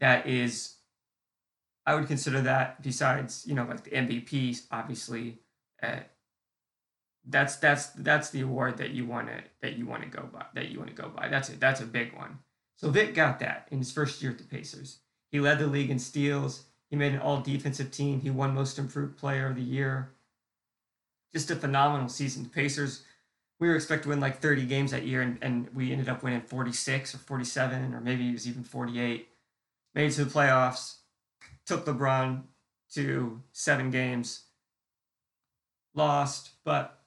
[0.00, 0.76] that is,
[1.86, 5.38] I would consider that besides, you know, like the MVP, obviously,
[5.82, 6.00] uh,
[7.30, 10.46] that's that's that's the award that you want to that you want to go by
[10.54, 11.28] that you want to go by.
[11.28, 11.60] That's it.
[11.60, 12.38] That's a big one.
[12.78, 14.98] So Vic got that in his first year at the Pacers.
[15.32, 16.64] He led the league in steals.
[16.90, 18.20] He made an all defensive team.
[18.20, 20.12] He won most improved player of the year.
[21.34, 22.44] Just a phenomenal season.
[22.44, 23.02] The Pacers,
[23.58, 26.22] we were expected to win like 30 games that year, and, and we ended up
[26.22, 29.28] winning 46 or 47, or maybe it was even 48.
[29.94, 30.98] Made to the playoffs,
[31.66, 32.42] took LeBron
[32.92, 34.44] to seven games,
[35.94, 37.00] lost, but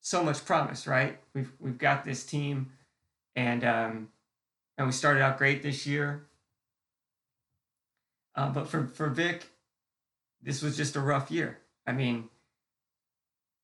[0.00, 1.18] so much promise, right?
[1.34, 2.72] We've we've got this team,
[3.34, 4.08] and um,
[4.76, 6.26] and we started out great this year.
[8.34, 9.46] Uh, but for, for Vic,
[10.42, 11.58] this was just a rough year.
[11.86, 12.28] I mean,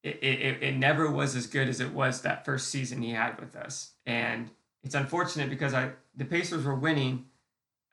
[0.02, 3.38] it, it, it never was as good as it was that first season he had
[3.38, 3.92] with us.
[4.06, 4.50] And
[4.82, 7.26] it's unfortunate because I the Pacers were winning,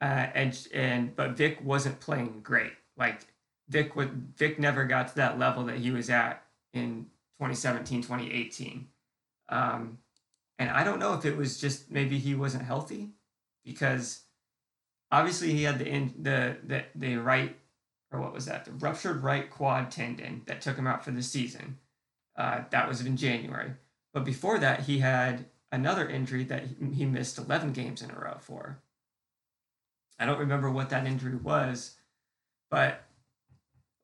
[0.02, 2.74] uh, and and but Vic wasn't playing great.
[2.98, 3.20] Like
[3.68, 6.44] Vic would Vic never got to that level that he was at
[6.74, 7.06] in
[7.38, 8.88] 2017, 2018.
[9.50, 10.00] Um,
[10.60, 13.10] and I don't know if it was just maybe he wasn't healthy
[13.64, 14.22] because
[15.12, 17.56] obviously he had the in, the the the right
[18.12, 21.24] or what was that the ruptured right quad tendon that took him out for the
[21.24, 21.78] season.
[22.38, 23.72] Uh, that was in January.
[24.14, 26.64] But before that, he had another injury that
[26.96, 28.82] he missed 11 games in a row for.
[30.18, 31.96] I don't remember what that injury was,
[32.70, 33.04] but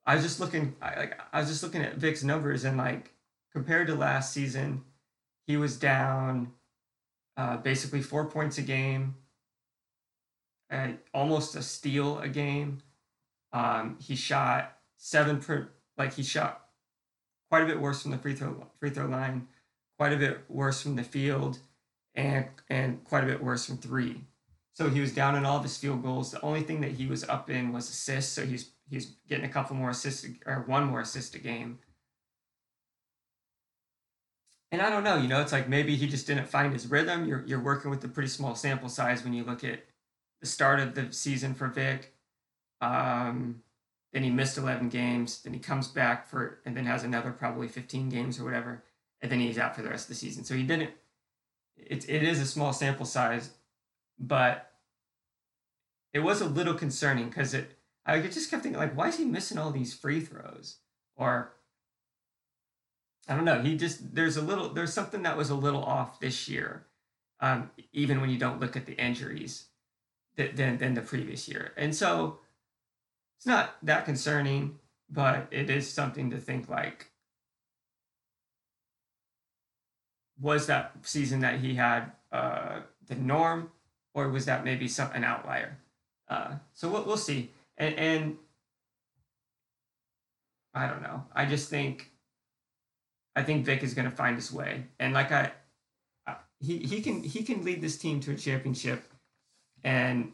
[0.06, 3.12] I was just looking I, like I was just looking at Vic's numbers and like
[3.52, 4.84] compared to last season,
[5.48, 6.54] he was down
[7.38, 9.16] uh, basically four points a game,
[10.72, 12.82] uh, almost a steal a game.
[13.54, 16.66] Um, he shot seven per like he shot
[17.50, 19.48] quite a bit worse from the free throw free throw line,
[19.98, 21.60] quite a bit worse from the field,
[22.16, 24.22] and and quite a bit worse from three.
[24.74, 26.32] So he was down in all of his field goals.
[26.32, 28.34] The only thing that he was up in was assists.
[28.34, 31.80] So he's he's getting a couple more assists or one more assist a game.
[34.76, 37.26] And I don't know, you know, it's like maybe he just didn't find his rhythm.
[37.26, 39.86] You're you're working with a pretty small sample size when you look at
[40.42, 42.14] the start of the season for Vic.
[42.82, 43.64] Um,
[44.12, 45.42] then he missed 11 games.
[45.42, 48.84] Then he comes back for and then has another probably 15 games or whatever,
[49.22, 50.44] and then he's out for the rest of the season.
[50.44, 50.92] So he didn't.
[51.78, 53.52] It it is a small sample size,
[54.20, 54.74] but
[56.12, 57.78] it was a little concerning because it.
[58.06, 60.80] I just kept thinking like, why is he missing all these free throws?
[61.16, 61.54] Or
[63.28, 63.62] I don't know.
[63.62, 66.86] He just there's a little there's something that was a little off this year,
[67.40, 69.66] um, even when you don't look at the injuries,
[70.36, 71.74] than than the previous year.
[71.76, 72.40] And so
[73.38, 74.78] it's not that concerning,
[75.10, 77.12] but it is something to think like.
[80.40, 83.72] Was that season that he had uh, the norm,
[84.14, 85.78] or was that maybe some an outlier?
[86.28, 87.52] Uh, so we'll we'll see.
[87.78, 88.38] And and
[90.76, 91.24] I don't know.
[91.34, 92.12] I just think
[93.36, 95.52] I think Vic is going to find his way, and like I,
[96.28, 99.04] uh, he he can he can lead this team to a championship,
[99.84, 100.34] and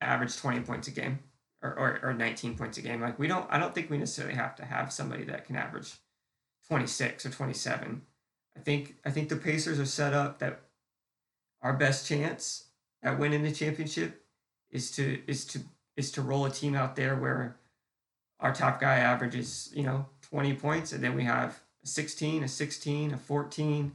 [0.00, 1.20] average twenty points a game,
[1.62, 3.00] or, or or nineteen points a game.
[3.00, 5.92] Like we don't, I don't think we necessarily have to have somebody that can average
[6.68, 8.02] twenty six or twenty seven.
[8.56, 10.60] I think I think the Pacers are set up that
[11.62, 12.64] our best chance
[13.02, 14.24] at winning the championship
[14.70, 15.60] is to is to
[15.96, 17.56] is to roll a team out there where
[18.40, 22.48] our top guy averages you know 20 points and then we have a 16, a
[22.48, 23.92] 16, a 14,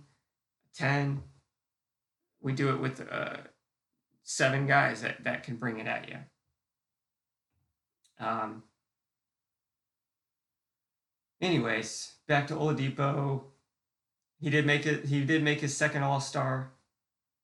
[0.74, 1.24] a 10.
[2.42, 3.38] We do it with uh,
[4.24, 6.18] seven guys that, that can bring it at you.
[8.20, 8.64] Um,
[11.42, 13.44] anyways, back to Oladipo.
[14.40, 15.06] He did make it.
[15.06, 16.72] He did make his second All Star,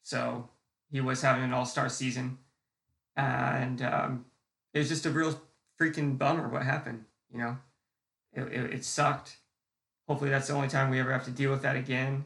[0.03, 0.49] so
[0.91, 2.37] he was having an All Star season,
[3.15, 4.25] and um,
[4.73, 5.41] it was just a real
[5.79, 7.05] freaking bummer what happened.
[7.31, 7.57] You know,
[8.33, 9.37] it, it, it sucked
[10.11, 12.25] hopefully that's the only time we ever have to deal with that again.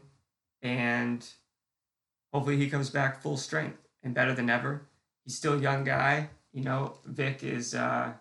[0.60, 1.24] And
[2.32, 4.88] hopefully he comes back full strength and better than ever.
[5.22, 6.30] He's still a young guy.
[6.52, 8.12] You know, Vic is uh,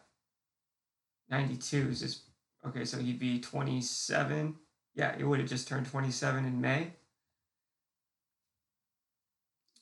[1.31, 1.77] 92.
[1.89, 2.21] Is this
[2.67, 2.85] okay?
[2.85, 4.53] So he'd be 27.
[4.93, 6.91] Yeah, he would have just turned 27 in May.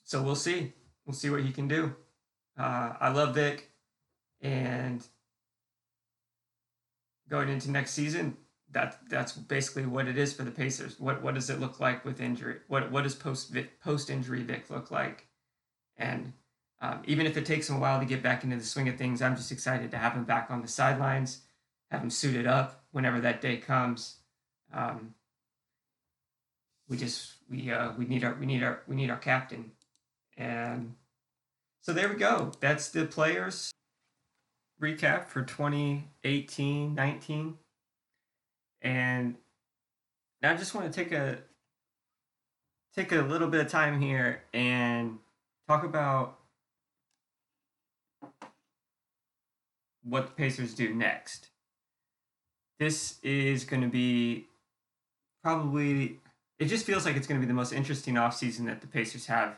[0.02, 0.72] So we'll see.
[1.04, 1.94] We'll see what he can do.
[2.58, 3.70] Uh, I love Vic,
[4.40, 5.06] and
[7.28, 8.38] going into next season,
[8.74, 11.00] that that's basically what it is for the Pacers.
[11.00, 12.56] What what does it look like with injury?
[12.68, 15.28] What what does post post injury Vic look like?
[15.96, 16.32] And
[16.80, 18.96] um, even if it takes him a while to get back into the swing of
[18.96, 21.42] things, I'm just excited to have him back on the sidelines,
[21.90, 24.16] have him suited up whenever that day comes.
[24.72, 25.14] Um,
[26.88, 29.70] we just we uh, we need our we need our we need our captain,
[30.36, 30.94] and
[31.80, 32.52] so there we go.
[32.60, 33.70] That's the players
[34.82, 37.58] recap for 2018 19
[38.84, 39.36] and
[40.42, 41.38] I just want to take a
[42.94, 45.18] take a little bit of time here and
[45.66, 46.38] talk about
[50.04, 51.48] what the Pacers do next.
[52.78, 54.46] This is going to be
[55.42, 56.20] probably
[56.58, 59.26] it just feels like it's going to be the most interesting offseason that the Pacers
[59.26, 59.56] have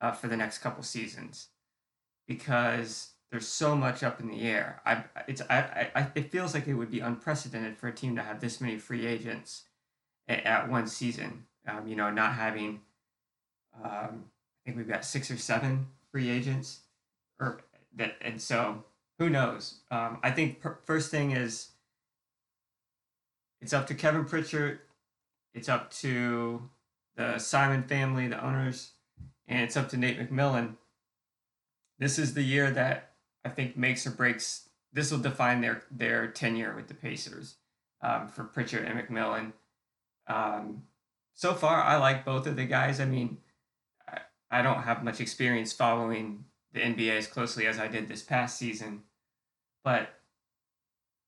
[0.00, 1.48] uh, for the next couple seasons
[2.26, 4.82] because there's so much up in the air.
[4.84, 8.22] I it's I, I it feels like it would be unprecedented for a team to
[8.22, 9.64] have this many free agents
[10.28, 11.46] at, at one season.
[11.66, 12.82] Um, you know, not having
[13.82, 16.80] um, I think we've got six or seven free agents,
[17.40, 17.62] or
[17.96, 18.84] that, and so
[19.18, 19.78] who knows?
[19.90, 21.68] Um, I think per, first thing is
[23.62, 24.80] it's up to Kevin Pritchard,
[25.54, 26.68] it's up to
[27.16, 28.90] the Simon family, the owners,
[29.48, 30.76] and it's up to Nate McMillan.
[31.98, 33.11] This is the year that
[33.44, 34.68] I think makes or breaks.
[34.92, 37.56] This will define their their tenure with the Pacers
[38.02, 39.52] um, for Pritchard and McMillan.
[40.26, 40.84] Um,
[41.34, 43.00] so far, I like both of the guys.
[43.00, 43.38] I mean,
[44.08, 44.18] I,
[44.50, 48.58] I don't have much experience following the NBA as closely as I did this past
[48.58, 49.02] season,
[49.84, 50.14] but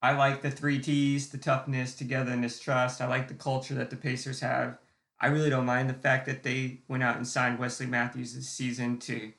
[0.03, 3.01] I like the three T's: the toughness, togetherness, trust.
[3.01, 4.79] I like the culture that the Pacers have.
[5.21, 8.49] I really don't mind the fact that they went out and signed Wesley Matthews this
[8.49, 9.33] season to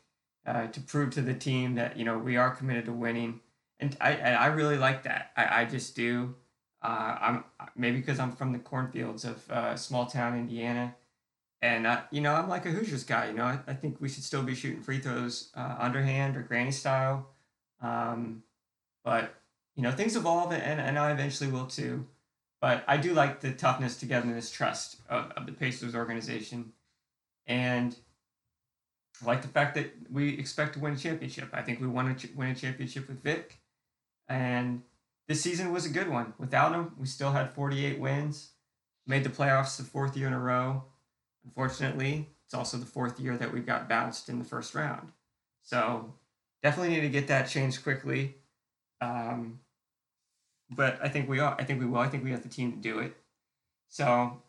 [0.45, 3.39] uh, to prove to the team that you know we are committed to winning,
[3.79, 5.31] and I I really like that.
[5.35, 6.35] I, I just do.
[6.81, 7.43] Uh, I'm
[7.75, 10.95] maybe because I'm from the cornfields of uh, small town Indiana,
[11.61, 13.29] and I, you know I'm like a Hoosiers guy.
[13.29, 16.41] You know I, I think we should still be shooting free throws uh, underhand or
[16.41, 17.27] granny style,
[17.81, 18.43] um,
[19.03, 19.33] but
[19.75, 22.05] you know things evolve, and, and I eventually will too.
[22.61, 26.71] But I do like the toughness, togetherness, trust of, of the Pacers organization,
[27.47, 27.95] and
[29.21, 31.49] I like the fact that we expect to win a championship.
[31.53, 33.59] I think we want to ch- win a championship with Vic,
[34.27, 34.83] and
[35.27, 36.33] this season was a good one.
[36.37, 38.51] Without him, we still had 48 wins,
[39.07, 40.83] made the playoffs the fourth year in a row.
[41.43, 45.11] Unfortunately, it's also the fourth year that we got bounced in the first round.
[45.63, 46.13] So
[46.61, 48.35] definitely need to get that changed quickly.
[49.01, 49.59] Um,
[50.69, 51.55] but I think we are.
[51.59, 51.99] I think we will.
[51.99, 53.15] I think we have the team to do it.
[53.87, 54.41] So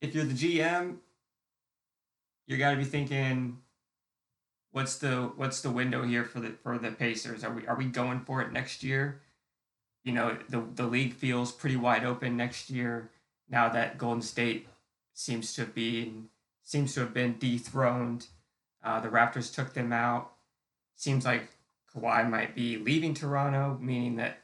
[0.00, 0.96] if you're the GM,
[2.46, 3.58] you got to be thinking,
[4.76, 7.42] what's the what's the window here for the for the Pacers?
[7.44, 9.22] Are we are we going for it next year?
[10.06, 13.10] you know the the league feels pretty wide open next year
[13.50, 14.68] now that Golden State
[15.12, 16.12] seems to be
[16.62, 18.28] seems to have been dethroned.
[18.82, 20.30] Uh, the Raptors took them out.
[20.94, 21.48] Seems like
[21.92, 24.38] Kawhi might be leaving Toronto, meaning that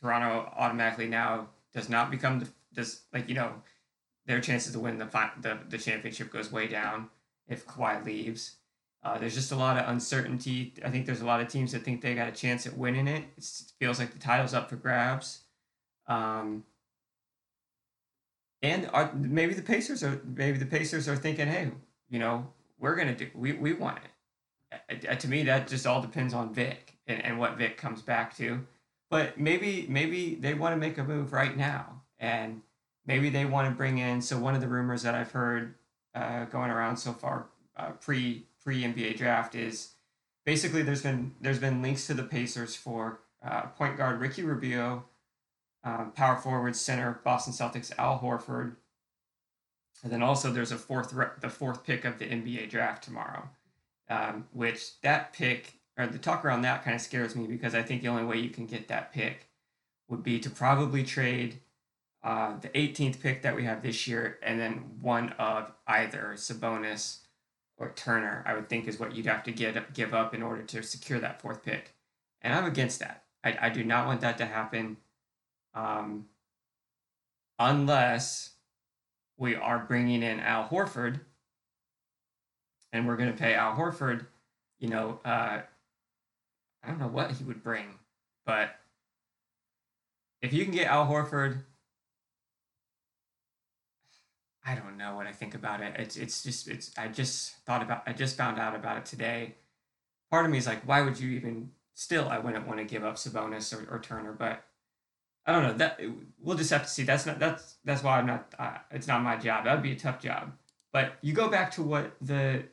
[0.00, 3.52] Toronto automatically now does not become the does like you know
[4.26, 5.06] their chances to win the
[5.40, 7.08] the the championship goes way down
[7.46, 8.56] if Kawhi leaves.
[9.02, 10.74] Uh, there's just a lot of uncertainty.
[10.84, 13.08] I think there's a lot of teams that think they got a chance at winning
[13.08, 13.24] it.
[13.36, 15.40] It feels like the title's up for grabs.
[16.06, 16.64] Um,
[18.62, 21.70] and are, maybe the Pacers are maybe the Pacers are thinking, hey,
[22.10, 22.46] you know,
[22.78, 25.08] we're gonna do we we want it.
[25.08, 28.36] Uh, to me, that just all depends on Vic and, and what Vic comes back
[28.36, 28.60] to.
[29.08, 32.60] But maybe maybe they want to make a move right now, and
[33.06, 34.20] maybe they want to bring in.
[34.20, 35.74] So one of the rumors that I've heard
[36.14, 37.46] uh, going around so far
[37.76, 39.92] uh, pre pre NBA draft is
[40.44, 45.04] basically there's been there's been links to the Pacers for uh, point guard Ricky Rubio,
[45.84, 48.76] um, power forward center Boston Celtics Al Horford,
[50.02, 53.48] and then also there's a fourth the fourth pick of the NBA draft tomorrow,
[54.08, 57.82] um, which that pick or the talk around that kind of scares me because I
[57.82, 59.48] think the only way you can get that pick
[60.08, 61.60] would be to probably trade
[62.22, 67.18] uh, the 18th pick that we have this year and then one of either Sabonis
[67.80, 70.62] or Turner, I would think is what you'd have to get give up in order
[70.62, 71.94] to secure that fourth pick.
[72.42, 73.24] And I'm against that.
[73.42, 74.98] I, I do not want that to happen
[75.74, 76.26] um,
[77.58, 78.50] unless
[79.38, 81.20] we are bringing in Al Horford
[82.92, 84.26] and we're going to pay Al Horford,
[84.78, 85.60] you know, uh,
[86.82, 87.86] I don't know what he would bring,
[88.44, 88.76] but
[90.42, 91.62] if you can get Al Horford
[94.66, 95.94] I don't know what I think about it.
[95.98, 99.54] It's it's just it's I just thought about I just found out about it today.
[100.30, 103.04] Part of me is like, why would you even still I wouldn't want to give
[103.04, 104.64] up Sabonis or, or Turner, but
[105.46, 106.00] I don't know that
[106.38, 107.02] we'll just have to see.
[107.02, 108.54] That's not that's that's why I'm not.
[108.58, 109.64] Uh, it's not my job.
[109.64, 110.52] That would be a tough job.
[110.92, 112.64] But you go back to what the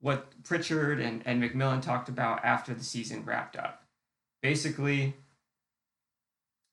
[0.00, 3.84] what Pritchard and, and McMillan talked about after the season wrapped up.
[4.42, 5.14] Basically,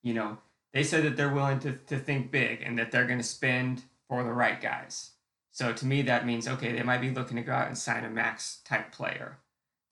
[0.03, 0.37] you know,
[0.73, 3.83] they said that they're willing to, to think big and that they're going to spend
[4.11, 5.11] for the right guys.
[5.51, 8.03] So to me, that means okay, they might be looking to go out and sign
[8.03, 9.37] a max type player.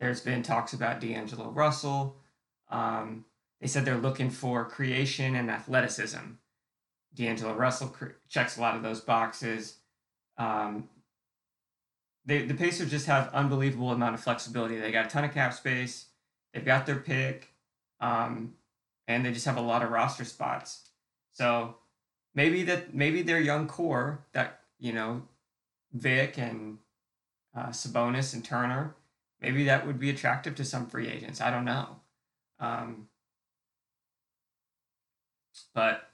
[0.01, 2.17] There's been talks about D'Angelo Russell.
[2.69, 3.23] Um,
[3.61, 6.33] they said they're looking for creation and athleticism.
[7.15, 7.95] D'Angelo Russell
[8.27, 9.77] checks a lot of those boxes.
[10.37, 10.89] Um,
[12.25, 14.77] they, the Pacers just have unbelievable amount of flexibility.
[14.77, 16.07] They got a ton of cap space.
[16.53, 17.53] They've got their pick,
[18.01, 18.55] um,
[19.07, 20.89] and they just have a lot of roster spots.
[21.31, 21.75] So
[22.35, 25.23] maybe that maybe their young core that you know
[25.93, 26.77] Vic and
[27.55, 28.95] uh, Sabonis and Turner
[29.41, 31.41] maybe that would be attractive to some free agents.
[31.41, 31.97] I don't know,
[32.59, 33.07] um,
[35.73, 36.09] but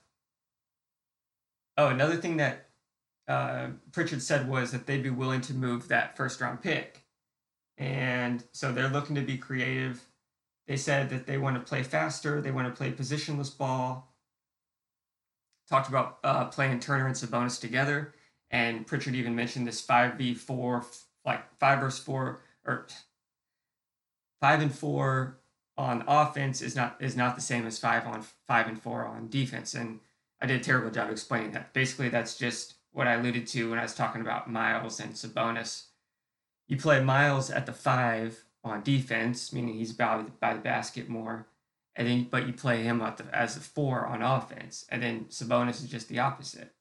[1.78, 2.70] oh, another thing that
[3.28, 7.03] uh, Pritchard said was that they'd be willing to move that first round pick,
[7.78, 10.03] and so they're looking to be creative.
[10.68, 12.41] They said that they want to play faster.
[12.41, 14.14] They want to play positionless ball
[15.70, 18.13] talked about uh, playing Turner and Sabonis together,
[18.51, 20.86] and Pritchard even mentioned this five v four,
[21.26, 22.88] like five versus four or
[24.41, 25.39] five and four
[25.78, 29.28] on offense is not is not the same as five on five and four on
[29.30, 29.74] defense.
[29.74, 29.99] And
[30.41, 31.74] I did a terrible job explaining that.
[31.74, 35.86] Basically, that's just what I alluded to when I was talking about Miles and Sabonis.
[36.68, 41.45] You play Miles at the five on defense, meaning he's by, by the basket more,
[41.96, 45.84] and then but you play him the, as a four on offense, and then Sabonis
[45.84, 46.74] is just the opposite.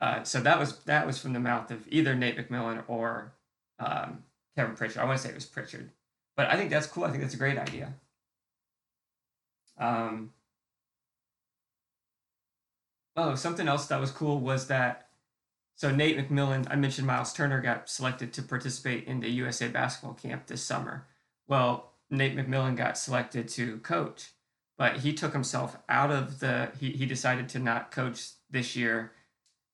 [0.00, 3.34] Uh, so that was that was from the mouth of either Nate McMillan or
[3.78, 4.24] um,
[4.56, 4.98] Kevin Pritchard.
[4.98, 5.90] I want to say it was Pritchard,
[6.36, 7.04] but I think that's cool.
[7.04, 7.94] I think that's a great idea.
[9.78, 10.30] Um,
[13.16, 15.08] Oh, something else that was cool was that
[15.76, 20.14] so Nate McMillan, I mentioned Miles Turner got selected to participate in the USA basketball
[20.14, 21.06] camp this summer.
[21.48, 24.30] Well, Nate McMillan got selected to coach,
[24.76, 26.70] but he took himself out of the.
[26.78, 29.12] He he decided to not coach this year,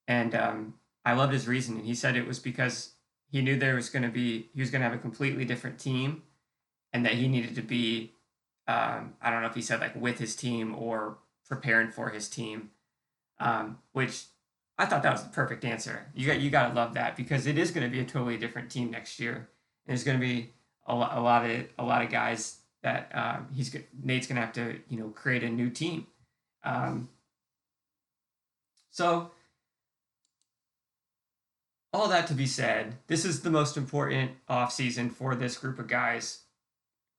[0.06, 0.74] and um,
[1.04, 1.84] I loved his reasoning.
[1.84, 2.92] He said it was because
[3.30, 5.78] he knew there was going to be he was going to have a completely different
[5.78, 6.22] team,
[6.92, 8.14] and that he needed to be.
[8.68, 11.18] Um, I don't know if he said like with his team or
[11.48, 12.70] preparing for his team,
[13.40, 14.26] um, which
[14.78, 16.06] I thought that was the perfect answer.
[16.14, 18.38] You got you got to love that because it is going to be a totally
[18.38, 19.48] different team next year.
[19.86, 20.52] And it's going to be
[20.90, 24.52] a, lot, a lot of a lot of guys that um, he's Nate's to have
[24.54, 26.06] to you know create a new team.
[26.64, 27.08] Um,
[28.90, 29.30] so
[31.92, 35.88] all that to be said, this is the most important offseason for this group of
[35.88, 36.40] guys.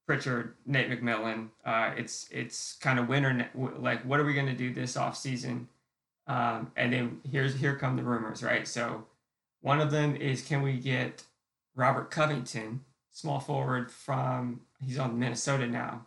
[0.08, 1.50] Pritchard, Nate McMillan.
[1.64, 3.50] Uh, it's it's kind of winter.
[3.56, 5.68] Like, what are we going to do this offseason?
[6.28, 8.68] Um, and then here's here come the rumors, right?
[8.68, 9.06] So
[9.62, 11.24] one of them is can we get
[11.76, 16.05] Robert Covington, small forward from he's on Minnesota now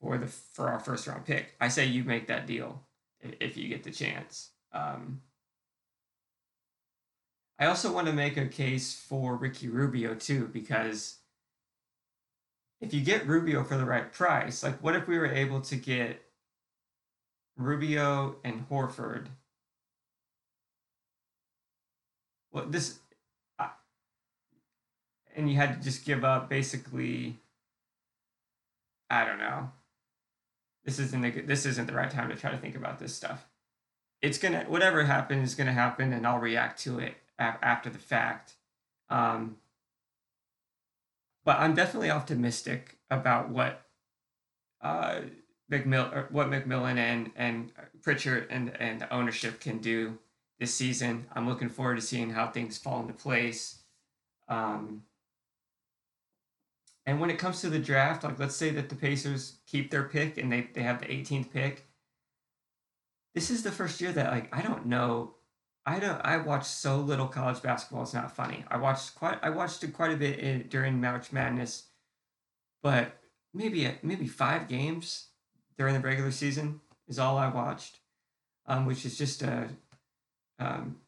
[0.00, 1.54] for the for our first round pick.
[1.60, 2.82] I say you make that deal
[3.20, 4.50] if you get the chance.
[4.72, 5.22] Um,
[7.58, 11.18] I also want to make a case for Ricky Rubio too, because
[12.80, 15.76] if you get Rubio for the right price, like what if we were able to
[15.76, 16.20] get
[17.56, 19.26] Rubio and Horford?
[22.50, 22.98] Well, this,
[25.36, 27.38] and you had to just give up basically.
[29.10, 29.70] I don't know.
[30.84, 33.46] This isn't good, this isn't the right time to try to think about this stuff.
[34.20, 38.54] It's gonna whatever happens is gonna happen, and I'll react to it after the fact.
[39.10, 39.56] Um,
[41.44, 43.82] but I'm definitely optimistic about what
[44.80, 45.20] uh,
[45.70, 47.72] McMill, what McMillan and and
[48.02, 50.18] Pritchard and and the ownership can do
[50.58, 51.26] this season.
[51.32, 53.80] I'm looking forward to seeing how things fall into place.
[54.48, 55.02] Um,
[57.06, 60.04] and when it comes to the draft, like let's say that the Pacers keep their
[60.04, 61.86] pick and they, they have the 18th pick.
[63.34, 65.34] This is the first year that like I don't know
[65.84, 66.20] I don't.
[66.24, 68.02] I watched so little college basketball.
[68.02, 68.64] It's not funny.
[68.68, 69.38] I watched quite.
[69.42, 71.86] I watched it quite a bit in, during March Madness,
[72.82, 73.18] but
[73.52, 75.28] maybe maybe five games
[75.76, 77.98] during the regular season is all I watched,
[78.66, 79.68] um, which is just a
[80.60, 80.98] um,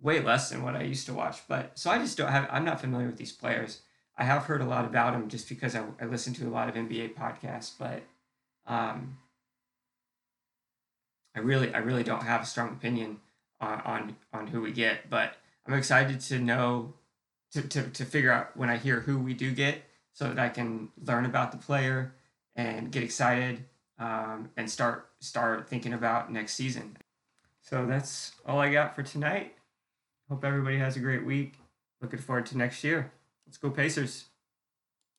[0.00, 1.46] way less than what I used to watch.
[1.46, 2.48] But so I just don't have.
[2.50, 3.82] I'm not familiar with these players.
[4.16, 6.68] I have heard a lot about them just because I, I listen to a lot
[6.68, 8.02] of NBA podcasts, but
[8.66, 9.18] um,
[11.34, 13.18] I really I really don't have a strong opinion
[13.60, 15.10] on on, on who we get.
[15.10, 15.34] But
[15.66, 16.94] I'm excited to know
[17.52, 20.48] to, to, to figure out when I hear who we do get so that I
[20.48, 22.14] can learn about the player
[22.56, 23.64] and get excited
[23.98, 26.96] um, and start start thinking about next season.
[27.62, 29.54] So that's all I got for tonight.
[30.28, 31.54] Hope everybody has a great week.
[32.00, 33.12] Looking forward to next year.
[33.46, 34.33] Let's go Pacers.